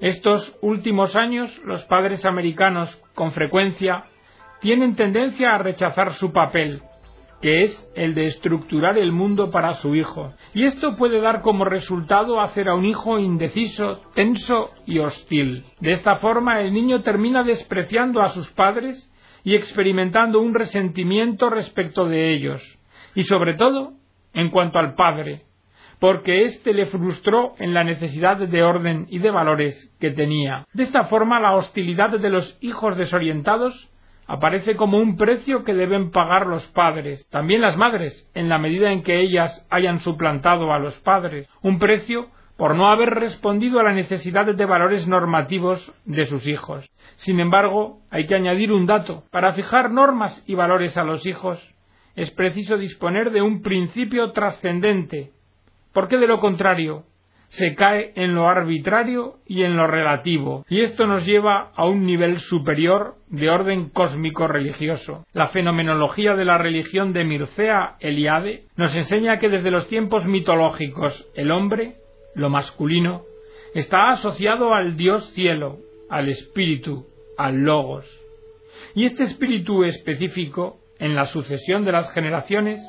Estos 0.00 0.58
últimos 0.60 1.14
años 1.14 1.56
los 1.64 1.84
padres 1.84 2.24
americanos 2.24 2.90
con 3.14 3.32
frecuencia 3.32 4.04
tienen 4.60 4.96
tendencia 4.96 5.54
a 5.54 5.58
rechazar 5.58 6.14
su 6.14 6.32
papel, 6.32 6.82
que 7.40 7.62
es 7.62 7.92
el 7.96 8.14
de 8.14 8.26
estructurar 8.26 8.96
el 8.96 9.12
mundo 9.12 9.50
para 9.50 9.74
su 9.74 9.94
hijo. 9.94 10.32
Y 10.54 10.64
esto 10.64 10.96
puede 10.96 11.20
dar 11.20 11.42
como 11.42 11.64
resultado 11.64 12.40
hacer 12.40 12.68
a 12.68 12.74
un 12.74 12.84
hijo 12.84 13.18
indeciso, 13.18 14.00
tenso 14.14 14.70
y 14.86 15.00
hostil. 15.00 15.64
De 15.80 15.92
esta 15.92 16.16
forma 16.16 16.60
el 16.60 16.72
niño 16.72 17.02
termina 17.02 17.42
despreciando 17.42 18.22
a 18.22 18.30
sus 18.30 18.50
padres 18.52 19.11
y 19.44 19.54
experimentando 19.54 20.40
un 20.40 20.54
resentimiento 20.54 21.50
respecto 21.50 22.06
de 22.06 22.32
ellos, 22.32 22.62
y 23.14 23.24
sobre 23.24 23.54
todo 23.54 23.94
en 24.34 24.50
cuanto 24.50 24.78
al 24.78 24.94
padre, 24.94 25.42
porque 25.98 26.44
éste 26.44 26.74
le 26.74 26.86
frustró 26.86 27.54
en 27.58 27.74
la 27.74 27.84
necesidad 27.84 28.36
de 28.36 28.62
orden 28.62 29.06
y 29.08 29.18
de 29.18 29.30
valores 29.30 29.94
que 30.00 30.10
tenía. 30.10 30.66
De 30.72 30.82
esta 30.82 31.04
forma 31.04 31.40
la 31.40 31.54
hostilidad 31.54 32.10
de 32.18 32.30
los 32.30 32.56
hijos 32.60 32.96
desorientados 32.96 33.88
aparece 34.26 34.76
como 34.76 34.98
un 34.98 35.16
precio 35.16 35.64
que 35.64 35.74
deben 35.74 36.10
pagar 36.10 36.46
los 36.46 36.66
padres, 36.68 37.28
también 37.30 37.60
las 37.60 37.76
madres, 37.76 38.30
en 38.34 38.48
la 38.48 38.58
medida 38.58 38.92
en 38.92 39.02
que 39.02 39.20
ellas 39.20 39.66
hayan 39.70 39.98
suplantado 40.00 40.72
a 40.72 40.78
los 40.78 40.98
padres, 41.00 41.48
un 41.62 41.78
precio 41.78 42.30
por 42.62 42.76
no 42.76 42.92
haber 42.92 43.08
respondido 43.10 43.80
a 43.80 43.82
la 43.82 43.92
necesidad 43.92 44.46
de 44.46 44.66
valores 44.66 45.08
normativos 45.08 45.92
de 46.04 46.26
sus 46.26 46.46
hijos. 46.46 46.88
Sin 47.16 47.40
embargo, 47.40 48.02
hay 48.08 48.28
que 48.28 48.36
añadir 48.36 48.70
un 48.70 48.86
dato. 48.86 49.24
Para 49.32 49.54
fijar 49.54 49.90
normas 49.90 50.44
y 50.46 50.54
valores 50.54 50.96
a 50.96 51.02
los 51.02 51.26
hijos, 51.26 51.58
es 52.14 52.30
preciso 52.30 52.78
disponer 52.78 53.32
de 53.32 53.42
un 53.42 53.62
principio 53.62 54.30
trascendente, 54.30 55.32
porque 55.92 56.18
de 56.18 56.28
lo 56.28 56.38
contrario, 56.38 57.02
se 57.48 57.74
cae 57.74 58.12
en 58.14 58.36
lo 58.36 58.48
arbitrario 58.48 59.40
y 59.44 59.64
en 59.64 59.76
lo 59.76 59.88
relativo, 59.88 60.64
y 60.68 60.82
esto 60.82 61.08
nos 61.08 61.26
lleva 61.26 61.72
a 61.74 61.86
un 61.86 62.06
nivel 62.06 62.38
superior 62.38 63.16
de 63.28 63.50
orden 63.50 63.90
cósmico 63.90 64.46
religioso. 64.46 65.26
La 65.32 65.48
fenomenología 65.48 66.36
de 66.36 66.44
la 66.44 66.58
religión 66.58 67.12
de 67.12 67.24
Mircea 67.24 67.96
Eliade 67.98 68.66
nos 68.76 68.94
enseña 68.94 69.40
que 69.40 69.48
desde 69.48 69.72
los 69.72 69.88
tiempos 69.88 70.24
mitológicos 70.26 71.28
el 71.34 71.50
hombre, 71.50 71.96
lo 72.34 72.50
masculino, 72.50 73.22
está 73.74 74.10
asociado 74.10 74.74
al 74.74 74.96
Dios 74.96 75.30
cielo, 75.34 75.78
al 76.08 76.28
espíritu, 76.28 77.06
al 77.36 77.56
logos. 77.62 78.06
Y 78.94 79.04
este 79.04 79.24
espíritu 79.24 79.84
específico, 79.84 80.78
en 80.98 81.14
la 81.14 81.26
sucesión 81.26 81.84
de 81.84 81.92
las 81.92 82.10
generaciones, 82.12 82.80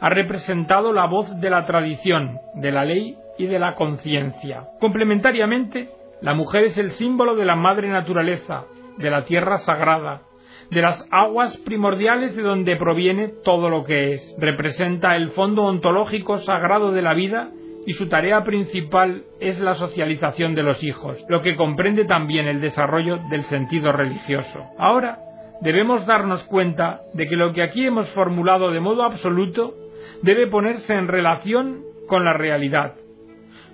ha 0.00 0.08
representado 0.10 0.92
la 0.92 1.06
voz 1.06 1.40
de 1.40 1.50
la 1.50 1.66
tradición, 1.66 2.38
de 2.54 2.72
la 2.72 2.84
ley 2.84 3.16
y 3.38 3.46
de 3.46 3.58
la 3.58 3.74
conciencia. 3.74 4.68
Complementariamente, 4.80 5.90
la 6.20 6.34
mujer 6.34 6.64
es 6.64 6.78
el 6.78 6.90
símbolo 6.92 7.36
de 7.36 7.44
la 7.44 7.56
madre 7.56 7.88
naturaleza, 7.88 8.64
de 8.96 9.10
la 9.10 9.24
tierra 9.24 9.58
sagrada, 9.58 10.22
de 10.70 10.82
las 10.82 11.06
aguas 11.10 11.56
primordiales 11.58 12.36
de 12.36 12.42
donde 12.42 12.76
proviene 12.76 13.28
todo 13.44 13.70
lo 13.70 13.84
que 13.84 14.12
es. 14.12 14.36
Representa 14.38 15.16
el 15.16 15.30
fondo 15.30 15.62
ontológico 15.62 16.38
sagrado 16.38 16.92
de 16.92 17.02
la 17.02 17.14
vida 17.14 17.50
y 17.86 17.92
su 17.94 18.08
tarea 18.08 18.44
principal 18.44 19.24
es 19.40 19.58
la 19.60 19.74
socialización 19.74 20.54
de 20.54 20.62
los 20.62 20.82
hijos, 20.82 21.24
lo 21.28 21.40
que 21.40 21.56
comprende 21.56 22.04
también 22.04 22.46
el 22.46 22.60
desarrollo 22.60 23.18
del 23.30 23.42
sentido 23.44 23.92
religioso. 23.92 24.64
Ahora 24.78 25.18
debemos 25.60 26.06
darnos 26.06 26.44
cuenta 26.44 27.00
de 27.14 27.26
que 27.26 27.36
lo 27.36 27.52
que 27.52 27.62
aquí 27.62 27.86
hemos 27.86 28.08
formulado 28.10 28.70
de 28.70 28.80
modo 28.80 29.04
absoluto 29.04 29.74
debe 30.22 30.46
ponerse 30.46 30.94
en 30.94 31.08
relación 31.08 31.82
con 32.06 32.24
la 32.24 32.32
realidad, 32.32 32.94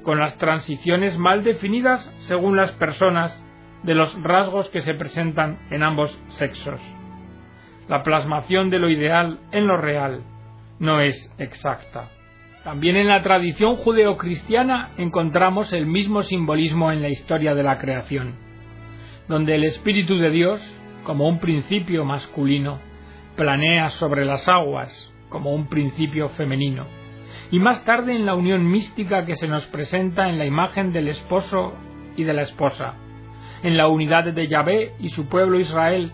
con 0.03 0.19
las 0.19 0.37
transiciones 0.39 1.19
mal 1.19 1.45
definidas 1.45 2.13
según 2.21 2.57
las 2.57 2.73
personas 2.73 3.41
de 3.83 3.95
los 3.95 4.21
rasgos 4.23 4.69
que 4.71 4.83
se 4.83 4.95
presentan 4.95 5.59
en 5.71 5.83
ambos 5.83 6.19
sexos. 6.29 6.81
La 7.89 8.03
plasmación 8.03 8.71
de 8.71 8.79
lo 8.79 8.89
ideal 8.89 9.41
en 9.53 9.67
lo 9.67 9.77
real 9.77 10.23
no 10.79 11.01
es 11.01 11.31
exacta. 11.39 12.09
También 12.65 12.97
en 12.97 13.09
la 13.09 13.23
tradición 13.23 13.77
judeocristiana 13.77 14.93
encontramos 14.97 15.71
el 15.75 15.85
mismo 15.85 16.23
simbolismo 16.23 16.91
en 16.91 17.03
la 17.03 17.11
historia 17.11 17.55
de 17.55 17.63
la 17.63 17.79
creación, 17.79 18.37
donde 19.29 19.55
el 19.55 19.65
Espíritu 19.65 20.17
de 20.17 20.31
Dios, 20.31 20.63
como 21.05 21.29
un 21.29 21.41
principio 21.41 22.07
masculino, 22.07 22.79
planea 23.37 23.91
sobre 23.91 24.25
las 24.25 24.49
aguas, 24.49 25.13
como 25.29 25.53
un 25.53 25.69
principio 25.69 26.31
femenino, 26.31 26.87
y 27.51 27.59
más 27.59 27.85
tarde 27.85 28.17
en 28.17 28.25
la 28.25 28.35
unión 28.35 28.67
mística 28.67 29.27
que 29.27 29.37
se 29.37 29.47
nos 29.47 29.67
presenta 29.67 30.31
en 30.31 30.39
la 30.39 30.47
imagen 30.47 30.91
del 30.91 31.09
esposo 31.09 31.75
y 32.17 32.25
de 32.25 32.33
la 32.33 32.43
esposa, 32.43 32.95
en 33.63 33.77
la 33.77 33.89
unidad 33.89 34.25
de 34.25 34.49
Yahvé 34.49 34.93
y 34.99 35.11
su 35.11 35.29
pueblo 35.29 35.61
Israel, 35.61 36.13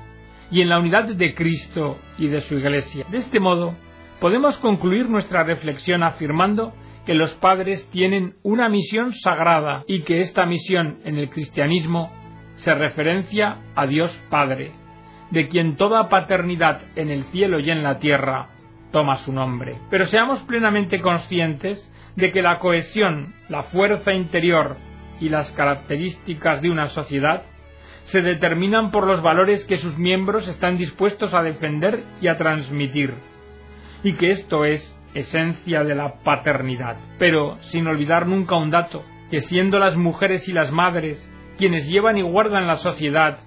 y 0.50 0.62
en 0.62 0.68
la 0.68 0.80
unidad 0.80 1.04
de 1.04 1.32
Cristo 1.32 1.98
y 2.18 2.26
de 2.26 2.40
su 2.40 2.56
Iglesia. 2.56 3.06
De 3.08 3.18
este 3.18 3.38
modo, 3.38 3.76
podemos 4.20 4.56
concluir 4.59 5.09
nuestra 5.09 5.42
reflexión 5.42 6.02
afirmando 6.02 6.74
que 7.06 7.14
los 7.14 7.33
padres 7.35 7.88
tienen 7.90 8.35
una 8.42 8.68
misión 8.68 9.12
sagrada 9.14 9.85
y 9.87 10.02
que 10.02 10.20
esta 10.20 10.46
misión 10.46 10.98
en 11.04 11.16
el 11.16 11.30
cristianismo 11.30 12.12
se 12.56 12.74
referencia 12.74 13.56
a 13.74 13.87
Dios 13.87 14.16
Padre, 14.28 14.72
de 15.30 15.48
quien 15.48 15.76
toda 15.76 16.09
paternidad 16.09 16.83
en 16.94 17.11
el 17.11 17.24
cielo 17.24 17.59
y 17.59 17.70
en 17.70 17.83
la 17.83 17.98
tierra 17.98 18.48
toma 18.92 19.16
su 19.16 19.33
nombre. 19.33 19.78
Pero 19.88 20.04
seamos 20.04 20.40
plenamente 20.42 21.00
conscientes 21.00 21.90
de 22.16 22.33
que 22.33 22.42
la 22.42 22.59
cohesión, 22.59 23.33
la 23.48 23.62
fuerza 23.64 24.12
interior 24.12 24.76
y 25.20 25.30
las 25.30 25.50
características 25.52 26.61
de 26.61 26.70
una 26.70 26.88
sociedad 26.88 27.44
se 28.04 28.22
determinan 28.22 28.90
por 28.90 29.06
los 29.06 29.22
valores 29.22 29.64
que 29.64 29.76
sus 29.76 29.96
miembros 29.98 30.48
están 30.48 30.76
dispuestos 30.76 31.33
a 31.33 31.42
defender 31.42 32.02
y 32.20 32.28
a 32.28 32.37
transmitir, 32.37 33.14
y 34.02 34.14
que 34.14 34.30
esto 34.30 34.64
es 34.64 34.96
esencia 35.14 35.84
de 35.84 35.94
la 35.94 36.14
paternidad. 36.22 36.96
Pero 37.18 37.58
sin 37.62 37.86
olvidar 37.86 38.26
nunca 38.26 38.56
un 38.56 38.70
dato, 38.70 39.02
que 39.30 39.40
siendo 39.40 39.78
las 39.78 39.96
mujeres 39.96 40.48
y 40.48 40.52
las 40.52 40.70
madres 40.70 41.26
quienes 41.58 41.86
llevan 41.88 42.16
y 42.16 42.22
guardan 42.22 42.66
la 42.66 42.76
sociedad, 42.76 43.40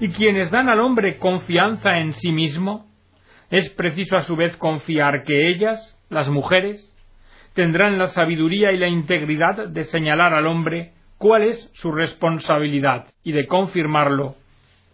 y 0.00 0.10
quienes 0.10 0.50
dan 0.50 0.68
al 0.68 0.80
hombre 0.80 1.18
confianza 1.18 1.98
en 1.98 2.14
sí 2.14 2.30
mismo, 2.30 2.86
es 3.50 3.68
preciso 3.70 4.16
a 4.16 4.22
su 4.22 4.36
vez 4.36 4.56
confiar 4.56 5.24
que 5.24 5.48
ellas, 5.48 5.98
las 6.08 6.28
mujeres, 6.28 6.94
tendrán 7.54 7.98
la 7.98 8.06
sabiduría 8.08 8.70
y 8.72 8.76
la 8.76 8.86
integridad 8.86 9.68
de 9.68 9.84
señalar 9.84 10.34
al 10.34 10.46
hombre 10.46 10.92
cuál 11.16 11.42
es 11.42 11.70
su 11.74 11.90
responsabilidad 11.90 13.06
y 13.24 13.32
de 13.32 13.46
confirmarlo 13.46 14.36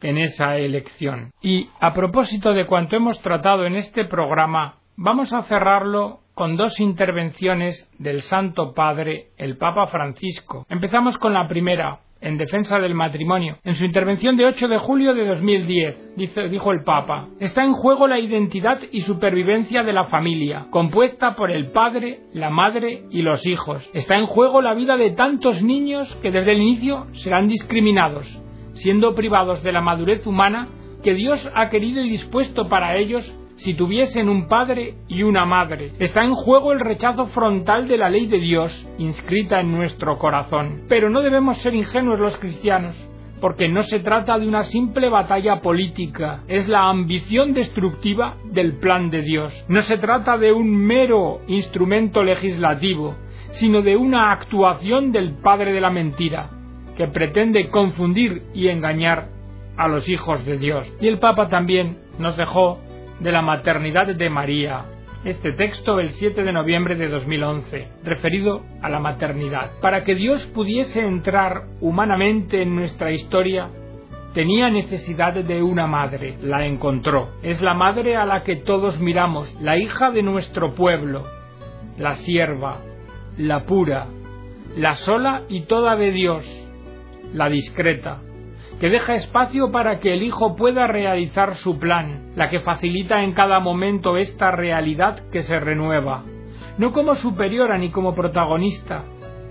en 0.00 0.18
esa 0.18 0.56
elección. 0.56 1.32
Y 1.42 1.68
a 1.80 1.92
propósito 1.92 2.54
de 2.54 2.66
cuanto 2.66 2.96
hemos 2.96 3.20
tratado 3.20 3.66
en 3.66 3.74
este 3.76 4.04
programa, 4.06 4.76
vamos 4.96 5.32
a 5.32 5.42
cerrarlo 5.42 6.20
con 6.34 6.56
dos 6.56 6.80
intervenciones 6.80 7.88
del 7.98 8.22
Santo 8.22 8.74
Padre, 8.74 9.28
el 9.36 9.56
Papa 9.56 9.86
Francisco. 9.88 10.66
Empezamos 10.68 11.16
con 11.18 11.32
la 11.32 11.46
primera, 11.46 12.00
en 12.20 12.38
defensa 12.38 12.78
del 12.78 12.94
matrimonio. 12.94 13.58
En 13.64 13.74
su 13.74 13.84
intervención 13.84 14.36
de 14.36 14.46
8 14.46 14.68
de 14.68 14.78
julio 14.78 15.14
de 15.14 15.26
2010, 15.26 16.16
dijo 16.50 16.72
el 16.72 16.82
Papa, 16.82 17.28
está 17.38 17.64
en 17.64 17.72
juego 17.72 18.08
la 18.08 18.18
identidad 18.18 18.80
y 18.90 19.02
supervivencia 19.02 19.82
de 19.82 19.92
la 19.92 20.06
familia, 20.06 20.66
compuesta 20.70 21.36
por 21.36 21.50
el 21.50 21.70
padre, 21.70 22.20
la 22.32 22.50
madre 22.50 23.04
y 23.10 23.22
los 23.22 23.46
hijos. 23.46 23.88
Está 23.92 24.16
en 24.16 24.26
juego 24.26 24.62
la 24.62 24.74
vida 24.74 24.96
de 24.96 25.10
tantos 25.10 25.62
niños 25.62 26.12
que 26.22 26.30
desde 26.30 26.52
el 26.52 26.62
inicio 26.62 27.06
serán 27.12 27.46
discriminados, 27.46 28.26
siendo 28.74 29.14
privados 29.14 29.62
de 29.62 29.72
la 29.72 29.82
madurez 29.82 30.26
humana 30.26 30.68
que 31.02 31.14
Dios 31.14 31.48
ha 31.54 31.68
querido 31.68 32.02
y 32.02 32.08
dispuesto 32.08 32.68
para 32.68 32.96
ellos 32.96 33.38
si 33.56 33.74
tuviesen 33.74 34.28
un 34.28 34.48
padre 34.48 34.94
y 35.08 35.22
una 35.22 35.44
madre. 35.44 35.92
Está 35.98 36.24
en 36.24 36.34
juego 36.34 36.72
el 36.72 36.80
rechazo 36.80 37.26
frontal 37.28 37.88
de 37.88 37.96
la 37.96 38.10
ley 38.10 38.26
de 38.26 38.38
Dios 38.38 38.88
inscrita 38.98 39.60
en 39.60 39.72
nuestro 39.72 40.18
corazón. 40.18 40.82
Pero 40.88 41.10
no 41.10 41.22
debemos 41.22 41.58
ser 41.58 41.74
ingenuos 41.74 42.18
los 42.18 42.36
cristianos, 42.38 42.96
porque 43.40 43.68
no 43.68 43.82
se 43.82 44.00
trata 44.00 44.38
de 44.38 44.48
una 44.48 44.62
simple 44.62 45.08
batalla 45.08 45.60
política, 45.60 46.42
es 46.48 46.68
la 46.68 46.88
ambición 46.88 47.52
destructiva 47.52 48.36
del 48.44 48.78
plan 48.78 49.10
de 49.10 49.22
Dios. 49.22 49.64
No 49.68 49.82
se 49.82 49.98
trata 49.98 50.38
de 50.38 50.52
un 50.52 50.74
mero 50.74 51.40
instrumento 51.46 52.22
legislativo, 52.22 53.14
sino 53.52 53.82
de 53.82 53.96
una 53.96 54.32
actuación 54.32 55.12
del 55.12 55.34
Padre 55.34 55.72
de 55.72 55.80
la 55.80 55.90
Mentira, 55.90 56.50
que 56.96 57.06
pretende 57.08 57.68
confundir 57.70 58.42
y 58.52 58.68
engañar 58.68 59.28
a 59.76 59.88
los 59.88 60.08
hijos 60.08 60.44
de 60.44 60.58
Dios. 60.58 60.92
Y 61.00 61.08
el 61.08 61.18
Papa 61.18 61.48
también 61.48 61.98
nos 62.18 62.36
dejó 62.36 62.78
de 63.24 63.32
la 63.32 63.40
maternidad 63.40 64.06
de 64.06 64.28
María. 64.28 64.84
Este 65.24 65.52
texto 65.52 65.98
el 65.98 66.10
7 66.10 66.42
de 66.42 66.52
noviembre 66.52 66.94
de 66.94 67.08
2011, 67.08 67.88
referido 68.04 68.62
a 68.82 68.90
la 68.90 69.00
maternidad. 69.00 69.70
Para 69.80 70.04
que 70.04 70.14
Dios 70.14 70.44
pudiese 70.54 71.00
entrar 71.00 71.62
humanamente 71.80 72.60
en 72.60 72.76
nuestra 72.76 73.12
historia, 73.12 73.70
tenía 74.34 74.68
necesidad 74.68 75.32
de 75.32 75.62
una 75.62 75.86
madre. 75.86 76.36
La 76.42 76.66
encontró. 76.66 77.30
Es 77.42 77.62
la 77.62 77.72
madre 77.72 78.14
a 78.16 78.26
la 78.26 78.42
que 78.42 78.56
todos 78.56 79.00
miramos, 79.00 79.50
la 79.58 79.78
hija 79.78 80.10
de 80.10 80.22
nuestro 80.22 80.74
pueblo, 80.74 81.24
la 81.96 82.16
sierva, 82.16 82.80
la 83.38 83.64
pura, 83.64 84.06
la 84.76 84.96
sola 84.96 85.44
y 85.48 85.62
toda 85.62 85.96
de 85.96 86.10
Dios, 86.10 86.44
la 87.32 87.48
discreta, 87.48 88.20
que 88.84 88.90
deja 88.90 89.14
espacio 89.14 89.72
para 89.72 89.98
que 89.98 90.12
el 90.12 90.22
Hijo 90.22 90.56
pueda 90.56 90.86
realizar 90.86 91.54
su 91.54 91.78
plan, 91.78 92.32
la 92.36 92.50
que 92.50 92.60
facilita 92.60 93.22
en 93.22 93.32
cada 93.32 93.58
momento 93.58 94.18
esta 94.18 94.50
realidad 94.50 95.22
que 95.32 95.42
se 95.42 95.58
renueva, 95.58 96.22
no 96.76 96.92
como 96.92 97.14
superiora 97.14 97.78
ni 97.78 97.88
como 97.88 98.14
protagonista, 98.14 99.04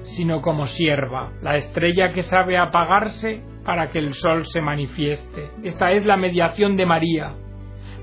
sino 0.04 0.44
como 0.44 0.68
sierva, 0.68 1.32
la 1.42 1.56
estrella 1.56 2.14
que 2.14 2.22
sabe 2.22 2.60
apagarse 2.60 3.42
para 3.66 3.88
que 3.90 3.98
el 3.98 4.14
sol 4.14 4.46
se 4.46 4.62
manifieste. 4.62 5.50
Esta 5.64 5.94
es 5.94 6.06
la 6.06 6.16
mediación 6.16 6.78
de 6.78 6.86
María, 6.86 7.34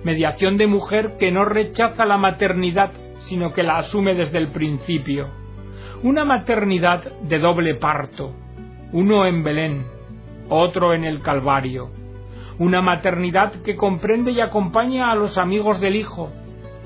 mediación 0.02 0.56
de 0.56 0.66
mujer 0.66 1.12
que 1.16 1.30
no 1.30 1.44
rechaza 1.44 2.06
la 2.06 2.18
maternidad, 2.18 2.90
sino 3.28 3.52
que 3.52 3.62
la 3.62 3.78
asume 3.78 4.16
desde 4.16 4.38
el 4.38 4.48
principio. 4.48 5.28
Una 6.02 6.24
maternidad 6.24 7.04
de 7.22 7.38
doble 7.38 7.76
parto, 7.76 8.34
uno 8.90 9.26
en 9.26 9.44
Belén, 9.44 9.99
otro 10.50 10.92
en 10.92 11.04
el 11.04 11.22
Calvario, 11.22 11.90
una 12.58 12.82
maternidad 12.82 13.62
que 13.62 13.76
comprende 13.76 14.32
y 14.32 14.40
acompaña 14.40 15.10
a 15.10 15.14
los 15.14 15.38
amigos 15.38 15.80
del 15.80 15.96
Hijo, 15.96 16.30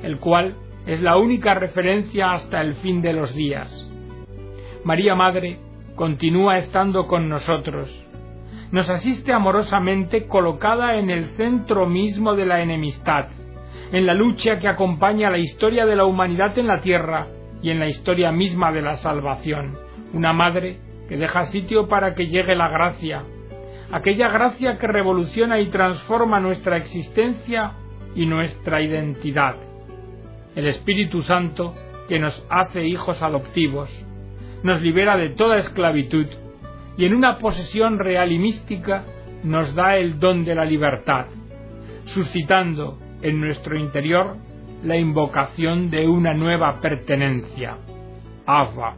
el 0.02 0.18
cual 0.18 0.54
es 0.86 1.00
la 1.00 1.16
única 1.16 1.54
referencia 1.54 2.32
hasta 2.32 2.60
el 2.60 2.74
fin 2.76 3.02
de 3.02 3.14
los 3.14 3.34
días. 3.34 3.90
María 4.84 5.14
Madre 5.14 5.58
continúa 5.96 6.58
estando 6.58 7.06
con 7.06 7.28
nosotros, 7.28 7.90
nos 8.70 8.90
asiste 8.90 9.32
amorosamente 9.32 10.26
colocada 10.26 10.96
en 10.96 11.08
el 11.08 11.30
centro 11.36 11.86
mismo 11.86 12.34
de 12.34 12.44
la 12.44 12.60
enemistad, 12.60 13.28
en 13.92 14.06
la 14.06 14.14
lucha 14.14 14.58
que 14.58 14.68
acompaña 14.68 15.30
la 15.30 15.38
historia 15.38 15.86
de 15.86 15.96
la 15.96 16.04
humanidad 16.04 16.58
en 16.58 16.66
la 16.66 16.80
tierra 16.80 17.26
y 17.62 17.70
en 17.70 17.78
la 17.78 17.88
historia 17.88 18.32
misma 18.32 18.72
de 18.72 18.82
la 18.82 18.96
salvación. 18.96 19.78
Una 20.12 20.32
madre 20.32 20.78
que 21.08 21.16
deja 21.16 21.44
sitio 21.44 21.88
para 21.88 22.14
que 22.14 22.26
llegue 22.26 22.56
la 22.56 22.68
gracia, 22.68 23.24
aquella 23.90 24.28
gracia 24.28 24.78
que 24.78 24.86
revoluciona 24.86 25.60
y 25.60 25.66
transforma 25.66 26.40
nuestra 26.40 26.76
existencia 26.76 27.72
y 28.14 28.26
nuestra 28.26 28.80
identidad, 28.80 29.56
el 30.54 30.66
Espíritu 30.66 31.22
Santo 31.22 31.74
que 32.08 32.18
nos 32.18 32.46
hace 32.50 32.84
hijos 32.86 33.20
adoptivos, 33.22 33.90
nos 34.62 34.80
libera 34.80 35.16
de 35.16 35.30
toda 35.30 35.58
esclavitud 35.58 36.26
y 36.96 37.04
en 37.04 37.14
una 37.14 37.36
posesión 37.36 37.98
real 37.98 38.32
y 38.32 38.38
mística 38.38 39.04
nos 39.42 39.74
da 39.74 39.96
el 39.96 40.18
don 40.18 40.44
de 40.44 40.54
la 40.54 40.64
libertad, 40.64 41.26
suscitando 42.04 42.98
en 43.22 43.40
nuestro 43.40 43.76
interior 43.76 44.36
la 44.82 44.96
invocación 44.96 45.90
de 45.90 46.06
una 46.06 46.34
nueva 46.34 46.80
pertenencia. 46.80 47.78
Abba, 48.46 48.96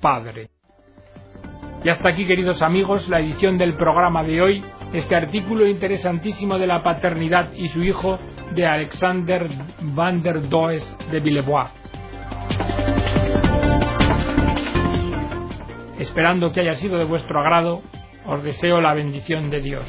Padre. 0.00 0.55
Y 1.86 1.88
hasta 1.88 2.08
aquí, 2.08 2.26
queridos 2.26 2.62
amigos, 2.62 3.08
la 3.08 3.20
edición 3.20 3.58
del 3.58 3.74
programa 3.74 4.24
de 4.24 4.42
hoy, 4.42 4.64
este 4.92 5.14
artículo 5.14 5.68
interesantísimo 5.68 6.58
de 6.58 6.66
la 6.66 6.82
paternidad 6.82 7.52
y 7.52 7.68
su 7.68 7.84
hijo 7.84 8.18
de 8.56 8.66
Alexander 8.66 9.48
van 9.94 10.20
der 10.20 10.48
Does 10.48 10.98
de 11.12 11.20
Villebois. 11.20 11.68
Esperando 16.00 16.50
que 16.50 16.62
haya 16.62 16.74
sido 16.74 16.98
de 16.98 17.04
vuestro 17.04 17.38
agrado, 17.38 17.82
os 18.26 18.42
deseo 18.42 18.80
la 18.80 18.92
bendición 18.92 19.48
de 19.48 19.60
Dios. 19.60 19.86